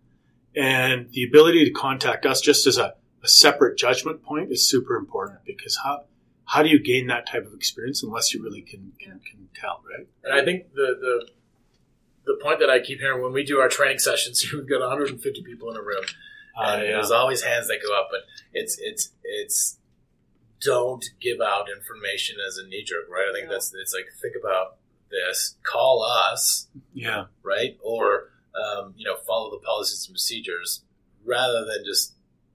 And 0.55 1.09
the 1.11 1.23
ability 1.23 1.65
to 1.65 1.71
contact 1.71 2.25
us 2.25 2.41
just 2.41 2.67
as 2.67 2.77
a, 2.77 2.95
a 3.23 3.27
separate 3.27 3.77
judgment 3.77 4.21
point 4.23 4.51
is 4.51 4.67
super 4.67 4.95
important 4.95 5.39
because 5.45 5.77
how, 5.83 6.05
how 6.45 6.61
do 6.63 6.69
you 6.69 6.79
gain 6.79 7.07
that 7.07 7.25
type 7.27 7.45
of 7.45 7.53
experience 7.53 8.03
unless 8.03 8.33
you 8.33 8.43
really 8.43 8.61
can, 8.61 8.91
can, 8.99 9.19
can 9.19 9.47
tell, 9.55 9.81
right? 9.89 10.07
And 10.23 10.33
I 10.33 10.43
think 10.43 10.73
the, 10.73 10.95
the 10.99 11.27
the 12.23 12.37
point 12.43 12.59
that 12.59 12.69
I 12.69 12.79
keep 12.79 12.99
hearing 12.99 13.23
when 13.23 13.33
we 13.33 13.43
do 13.43 13.59
our 13.59 13.67
training 13.67 13.97
sessions, 13.99 14.45
we've 14.53 14.69
got 14.69 14.79
150 14.81 15.41
people 15.43 15.71
in 15.71 15.77
a 15.77 15.81
room, 15.81 16.03
and 16.55 16.81
Uh, 16.81 16.83
yeah. 16.83 16.91
there's 16.93 17.09
always 17.11 17.41
hands 17.43 17.67
that 17.67 17.79
go 17.85 17.97
up. 17.99 18.09
But 18.11 18.21
it's 18.53 18.77
it's 18.79 19.11
it's 19.23 19.79
don't 20.59 21.03
give 21.19 21.39
out 21.41 21.67
information 21.75 22.37
as 22.47 22.57
a 22.57 22.67
knee 22.67 22.83
jerk, 22.83 23.09
right? 23.09 23.25
I 23.29 23.33
think 23.33 23.45
Yeah. 23.47 23.53
that's 23.53 23.73
it's 23.73 23.93
like 23.93 24.05
think 24.21 24.35
about 24.39 24.77
this, 25.09 25.55
call 25.63 26.03
us, 26.03 26.67
yeah. 26.93 27.25
right, 27.43 27.77
or 27.81 28.30
um, 28.55 28.93
you 28.97 29.05
know 29.05 29.15
follow 29.27 29.51
the 29.51 29.63
policies 29.65 30.05
and 30.07 30.13
procedures 30.13 30.83
rather 31.25 31.65
than 31.65 31.85
just 31.85 32.13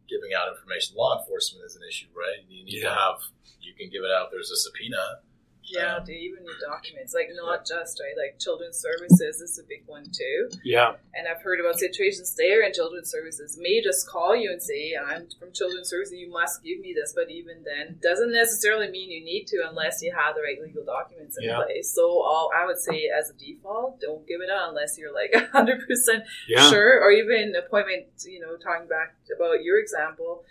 giving 0.09 0.31
out 0.37 0.49
information. 0.49 0.97
Law 0.97 1.19
enforcement 1.19 1.65
is 1.67 1.77
an 1.77 1.83
issue, 1.89 2.07
right? 2.15 2.45
You 2.49 2.65
need 2.65 2.81
to 2.81 2.91
have 2.91 3.19
you 3.61 3.75
can 3.75 3.91
give 3.91 4.03
it 4.05 4.11
out. 4.11 4.29
There's 4.31 4.51
a 4.51 4.57
subpoena. 4.57 5.21
Yeah, 5.67 5.97
Um, 5.97 6.11
even 6.11 6.43
need 6.45 6.61
documents. 6.65 7.13
Like 7.15 7.29
not 7.35 7.67
just 7.67 8.01
right, 8.01 8.15
like 8.17 8.39
children's 8.39 8.79
services 8.79 9.41
is 9.41 9.59
a 9.59 9.63
big 9.69 9.83
one 9.87 10.05
too. 10.05 10.49
Yeah. 10.65 10.95
And 11.15 11.27
I've 11.29 11.43
heard 11.43 11.61
about 11.61 11.79
situations 11.79 12.35
there 12.37 12.63
in 12.67 12.73
children's 12.73 13.11
services 13.11 13.59
may 13.61 13.83
just 13.83 14.09
call 14.09 14.37
you 14.37 14.51
and 14.53 14.63
say, 14.63 14.95
I'm 14.97 15.29
from 15.39 15.53
children's 15.53 15.89
services, 15.89 16.15
you 16.15 16.31
must 16.31 16.63
give 16.63 16.79
me 16.81 16.93
this. 16.95 17.13
But 17.15 17.31
even 17.31 17.65
then, 17.65 17.99
doesn't 18.03 18.33
necessarily 18.33 18.89
mean 18.91 19.11
you 19.11 19.25
need 19.25 19.47
to 19.49 19.65
unless 19.69 20.03
you 20.03 20.13
have 20.15 20.35
the 20.37 20.43
right 20.43 20.61
legal 20.63 20.85
documents 20.85 21.37
in 21.39 21.45
Yeah. 21.45 21.57
place. 21.63 21.91
So 21.95 22.03
all, 22.23 22.51
I 22.55 22.65
would 22.67 22.79
say, 22.79 23.09
as 23.09 23.31
a 23.31 23.35
default, 23.35 24.01
don't 24.01 24.27
give 24.27 24.41
it 24.41 24.51
out 24.51 24.69
unless 24.71 24.97
you're 24.99 25.13
like 25.15 25.33
100% 25.53 26.23
Yeah. 26.49 26.69
sure. 26.71 27.01
Or 27.03 27.11
even 27.11 27.55
appointment, 27.57 28.07
you 28.25 28.41
know, 28.41 28.57
talking 28.57 28.89
back 28.89 29.17
about 29.35 29.63
your 29.63 29.79
example, 29.81 30.45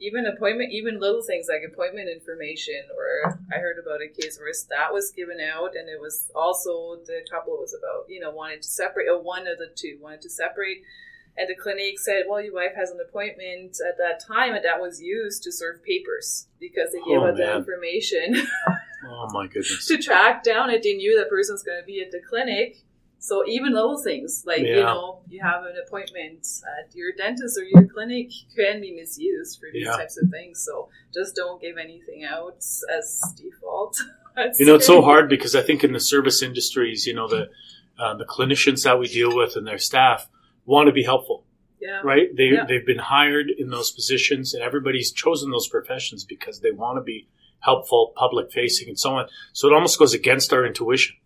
even 0.00 0.26
appointment, 0.26 0.72
even 0.72 1.00
little 1.00 1.22
things 1.22 1.46
like 1.48 1.62
appointment 1.66 2.08
information. 2.08 2.82
Or 2.96 3.40
I 3.52 3.58
heard 3.58 3.76
about 3.82 4.00
a 4.02 4.08
case 4.08 4.38
where 4.38 4.52
that 4.70 4.92
was 4.92 5.10
given 5.10 5.38
out, 5.40 5.74
and 5.74 5.88
it 5.88 6.00
was 6.00 6.30
also 6.34 6.96
the 7.06 7.20
couple 7.30 7.54
was 7.54 7.74
about, 7.74 8.08
you 8.08 8.20
know, 8.20 8.30
wanted 8.30 8.62
to 8.62 8.68
separate, 8.68 9.08
or 9.08 9.20
one 9.22 9.46
of 9.46 9.58
the 9.58 9.70
two 9.74 9.98
wanted 10.00 10.22
to 10.22 10.30
separate. 10.30 10.78
And 11.36 11.48
the 11.48 11.54
clinic 11.54 12.00
said, 12.00 12.24
well, 12.28 12.42
your 12.42 12.54
wife 12.54 12.72
has 12.74 12.90
an 12.90 12.98
appointment 13.00 13.76
at 13.88 13.96
that 13.98 14.18
time, 14.26 14.54
and 14.54 14.64
that 14.64 14.80
was 14.80 15.00
used 15.00 15.44
to 15.44 15.52
serve 15.52 15.84
papers 15.84 16.48
because 16.58 16.90
they 16.92 16.98
gave 16.98 17.20
Oh, 17.20 17.28
out 17.28 17.36
the 17.36 17.56
information 17.56 18.34
Oh 19.06 19.28
my 19.32 19.46
goodness. 19.46 19.86
to 19.88 19.98
track 19.98 20.42
down 20.42 20.70
it. 20.70 20.82
They 20.82 20.94
knew 20.94 21.16
that 21.18 21.30
person's 21.30 21.62
going 21.62 21.80
to 21.80 21.86
be 21.86 22.00
at 22.00 22.10
the 22.10 22.20
clinic. 22.20 22.82
So 23.20 23.44
even 23.46 23.72
little 23.74 24.00
things 24.02 24.44
like 24.46 24.60
you 24.60 24.76
know 24.76 25.22
you 25.28 25.40
have 25.42 25.64
an 25.64 25.74
appointment 25.86 26.46
at 26.78 26.94
your 26.94 27.12
dentist 27.16 27.58
or 27.58 27.64
your 27.64 27.86
clinic 27.88 28.30
can 28.56 28.80
be 28.80 28.92
misused 28.92 29.58
for 29.58 29.68
these 29.72 29.86
Yeah. 29.86 29.96
types 29.96 30.16
of 30.22 30.30
things. 30.30 30.64
So 30.64 30.88
just 31.12 31.34
don't 31.34 31.60
give 31.60 31.76
anything 31.78 32.24
out 32.24 32.56
as 32.96 33.20
default. 33.36 33.96
You 34.60 34.66
know, 34.66 34.76
it's 34.76 34.86
so 34.86 35.02
hard 35.02 35.28
because 35.28 35.56
I 35.56 35.62
think 35.62 35.82
in 35.82 35.92
the 35.92 35.98
service 35.98 36.42
industries, 36.44 37.06
you 37.08 37.12
know, 37.14 37.26
the 37.26 37.50
uh, 37.98 38.14
the 38.14 38.24
clinicians 38.24 38.84
that 38.84 38.96
we 39.00 39.08
deal 39.08 39.36
with 39.36 39.56
and 39.56 39.66
their 39.66 39.78
staff 39.78 40.28
want 40.64 40.86
to 40.86 40.92
be 40.92 41.02
helpful, 41.02 41.44
Yeah. 41.80 42.00
right? 42.04 42.28
They 42.36 42.50
Yeah. 42.52 42.64
they've 42.64 42.86
been 42.86 43.00
hired 43.00 43.50
in 43.50 43.70
those 43.70 43.90
positions, 43.90 44.54
and 44.54 44.62
everybody's 44.62 45.10
chosen 45.10 45.50
those 45.50 45.66
professions 45.66 46.24
because 46.24 46.60
they 46.60 46.70
want 46.70 46.98
to 46.98 47.02
be 47.02 47.26
helpful, 47.58 48.12
public 48.14 48.52
facing, 48.52 48.88
and 48.88 48.96
so 48.96 49.16
on. 49.16 49.26
So 49.52 49.66
it 49.66 49.74
almost 49.74 49.98
goes 49.98 50.14
against 50.14 50.52
our 50.52 50.64
intuition, 50.64 51.16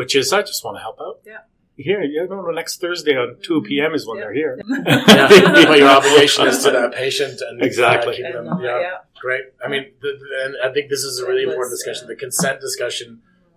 which 0.00 0.12
is 0.20 0.32
I 0.32 0.42
just 0.50 0.62
want 0.64 0.76
to 0.78 0.82
help 0.86 0.98
out. 1.06 1.16
Yeah. 1.32 1.42
Here, 1.88 2.02
you 2.02 2.26
know, 2.28 2.42
next 2.60 2.74
Thursday 2.84 3.14
on 3.22 3.28
two 3.46 3.58
p.m. 3.68 3.94
is 3.98 4.02
when 4.06 4.16
Yeah. 4.18 4.24
they're 4.24 4.38
here. 4.42 4.54
Yeah, 4.68 5.64
but 5.70 5.78
your 5.82 5.88
obligation 5.98 6.46
is 6.50 6.58
to 6.64 6.70
that 6.78 6.90
patient 7.04 7.36
and 7.46 7.54
Exactly. 7.62 8.16
keep 8.16 8.26
And, 8.26 8.46
them- 8.46 8.60
yeah. 8.68 8.80
yeah. 8.86 8.96
Great. 9.24 9.44
I 9.64 9.66
mean, 9.72 9.84
the, 10.02 10.10
the- 10.20 10.44
and 10.44 10.52
I 10.66 10.68
think 10.74 10.84
this 10.90 11.04
is 11.10 11.14
a 11.20 11.24
really 11.26 11.42
Endless, 11.42 11.54
important 11.54 11.72
discussion. 11.78 12.02
yeah. 12.08 12.14
The 12.14 12.20
consent 12.26 12.56
discussion, 12.68 13.08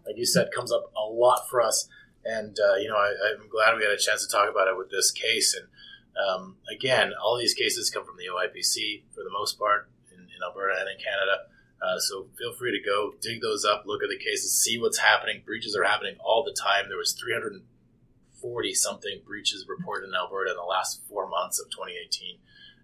like 0.06 0.15
you 0.21 0.25
said, 0.36 0.45
comes 0.58 0.71
up 0.77 0.84
a 1.03 1.06
lot 1.23 1.39
for 1.49 1.60
us. 1.69 1.77
And, 2.38 2.56
uh, 2.67 2.75
you 2.82 2.88
know, 2.89 2.95
I, 2.95 3.10
I'm 3.36 3.49
glad 3.56 3.75
we 3.75 3.84
had 3.88 3.91
a 3.91 4.03
chance 4.08 4.19
to 4.25 4.29
talk 4.32 4.47
about 4.49 4.67
it 4.71 4.77
with 4.77 4.89
this 4.89 5.12
case. 5.12 5.49
And 5.60 5.67
um, 6.25 6.56
again, 6.75 7.08
all 7.21 7.36
these 7.38 7.53
cases 7.63 7.89
come 7.93 8.06
from 8.06 8.15
the 8.21 8.27
OIPC 8.34 9.03
for 9.13 9.21
the 9.27 9.34
most 9.39 9.60
part 9.60 9.82
in, 10.13 10.19
in 10.34 10.39
Alberta 10.47 10.75
and 10.79 10.88
in 10.95 10.97
Canada. 11.10 11.36
Uh, 11.84 12.00
so 12.00 12.28
feel 12.38 12.54
free 12.54 12.72
to 12.72 12.80
go 12.80 13.12
dig 13.19 13.41
those 13.41 13.65
up, 13.65 13.84
look 13.86 14.02
at 14.04 14.10
the 14.10 14.17
cases, 14.17 14.56
see 14.63 14.80
what's 14.80 15.00
happening. 15.00 15.41
Breaches 15.46 15.76
are 15.76 15.84
happening 15.84 16.15
all 16.24 16.41
the 16.43 16.54
time. 16.56 16.88
There 16.88 16.98
was 16.98 17.12
340 17.12 18.74
something 18.74 19.22
breaches 19.26 19.65
reported 19.67 20.08
in 20.08 20.15
Alberta 20.15 20.52
in 20.52 20.58
the 20.58 20.63
last 20.63 21.02
four 21.10 21.28
months 21.28 21.60
of 21.60 21.69
2018. 21.72 22.38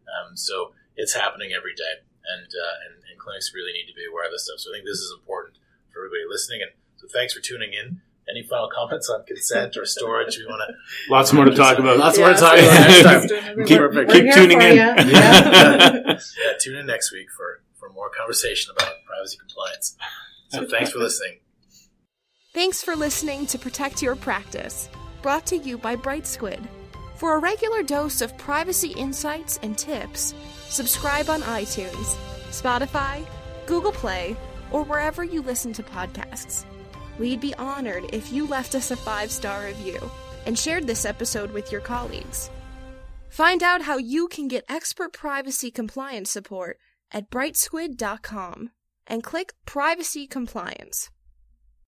Um, 0.10 0.36
so 0.36 0.74
it's 0.96 1.14
happening 1.14 1.52
every 1.56 1.74
day, 1.76 2.04
and, 2.28 2.46
uh, 2.52 2.76
and 2.92 2.94
and 3.10 3.20
clinics 3.20 3.52
really 3.56 3.72
need 3.72 3.88
to 3.88 3.94
be 3.96 4.04
aware 4.10 4.26
of 4.26 4.32
this 4.32 4.46
stuff. 4.46 4.60
So 4.60 4.72
I 4.72 4.74
think 4.76 4.86
this 4.86 5.00
is 5.00 5.14
important 5.18 5.56
for 5.94 6.00
everybody 6.04 6.24
listening. 6.30 6.62
And 6.64 6.72
so 6.98 7.08
thanks 7.08 7.34
for 7.34 7.40
tuning 7.40 7.72
in. 7.74 8.02
Any 8.30 8.44
final 8.44 8.70
comments 8.76 9.10
on 9.10 9.24
consent 9.26 9.78
or 9.78 9.86
storage? 9.86 10.38
We 10.38 10.46
want 10.46 10.62
to 10.68 10.76
Lots 11.10 11.32
more 11.32 11.46
to 11.46 11.56
talk 11.56 11.80
about. 11.80 11.98
Lots 11.98 12.18
more 12.20 12.30
to 12.30 12.36
talk 12.36 12.58
about 12.60 12.90
next 12.90 13.04
time. 13.04 13.20
let's 13.22 13.28
do 13.28 13.38
another 13.38 14.06
Keep- 14.06 14.26
keep 14.26 14.34
tuning 14.34 14.62
in. 14.62 14.76
ya. 14.76 14.94
Yeah. 14.98 15.04
yeah, 16.20 16.54
tune 16.60 16.76
in 16.76 16.86
next 16.86 17.12
week 17.14 17.28
for 17.32 17.32
for 17.38 17.62
more 17.62 17.68
conversation 18.19 18.73
about 18.75 18.93
privacy 19.05 19.38
compliance. 19.38 19.95
So 20.49 20.65
thanks 20.69 20.91
for 20.91 20.99
listening. 20.99 21.39
Thanks 22.53 22.84
for 22.84 22.95
listening 22.95 23.45
to 23.47 23.60
Protect 23.60 24.01
Your 24.01 24.15
Practice, 24.15 24.89
brought 25.21 25.45
to 25.47 25.58
you 25.58 25.77
by 25.77 25.95
Bright 25.95 26.25
Squid. 26.25 26.60
For 27.15 27.36
a 27.36 27.39
regular 27.39 27.84
dose 27.84 28.21
of 28.21 28.38
privacy 28.38 28.89
insights 28.89 29.60
and 29.62 29.77
tips, 29.77 30.34
subscribe 30.69 31.29
on 31.29 31.41
iTunes, 31.41 32.15
Spotify, 32.49 33.25
Google 33.65 33.91
Play, 33.91 34.36
or 34.71 34.84
wherever 34.84 35.23
you 35.23 35.41
listen 35.41 35.73
to 35.73 35.84
podcasts. 35.84 36.65
We'd 37.19 37.41
be 37.41 37.53
honored 37.55 38.05
if 38.13 38.32
you 38.32 38.47
left 38.47 38.75
us 38.75 38.91
a 38.91 38.95
five 38.95 39.32
star 39.32 39.65
review 39.65 39.99
and 40.45 40.58
shared 40.58 40.88
this 40.88 41.05
episode 41.05 41.51
with 41.51 41.71
your 41.71 41.82
colleagues. 41.82 42.49
Find 43.29 43.62
out 43.62 43.82
how 43.82 43.97
you 43.97 44.27
can 44.27 44.47
get 44.47 44.65
expert 44.69 45.13
privacy 45.13 45.69
compliance 45.69 46.32
support 46.32 46.79
at 47.12 47.30
brightsquid.com 47.30 48.72
and 49.08 49.24
click 49.24 49.54
Privacy 49.65 50.28
Compliance. 50.28 51.10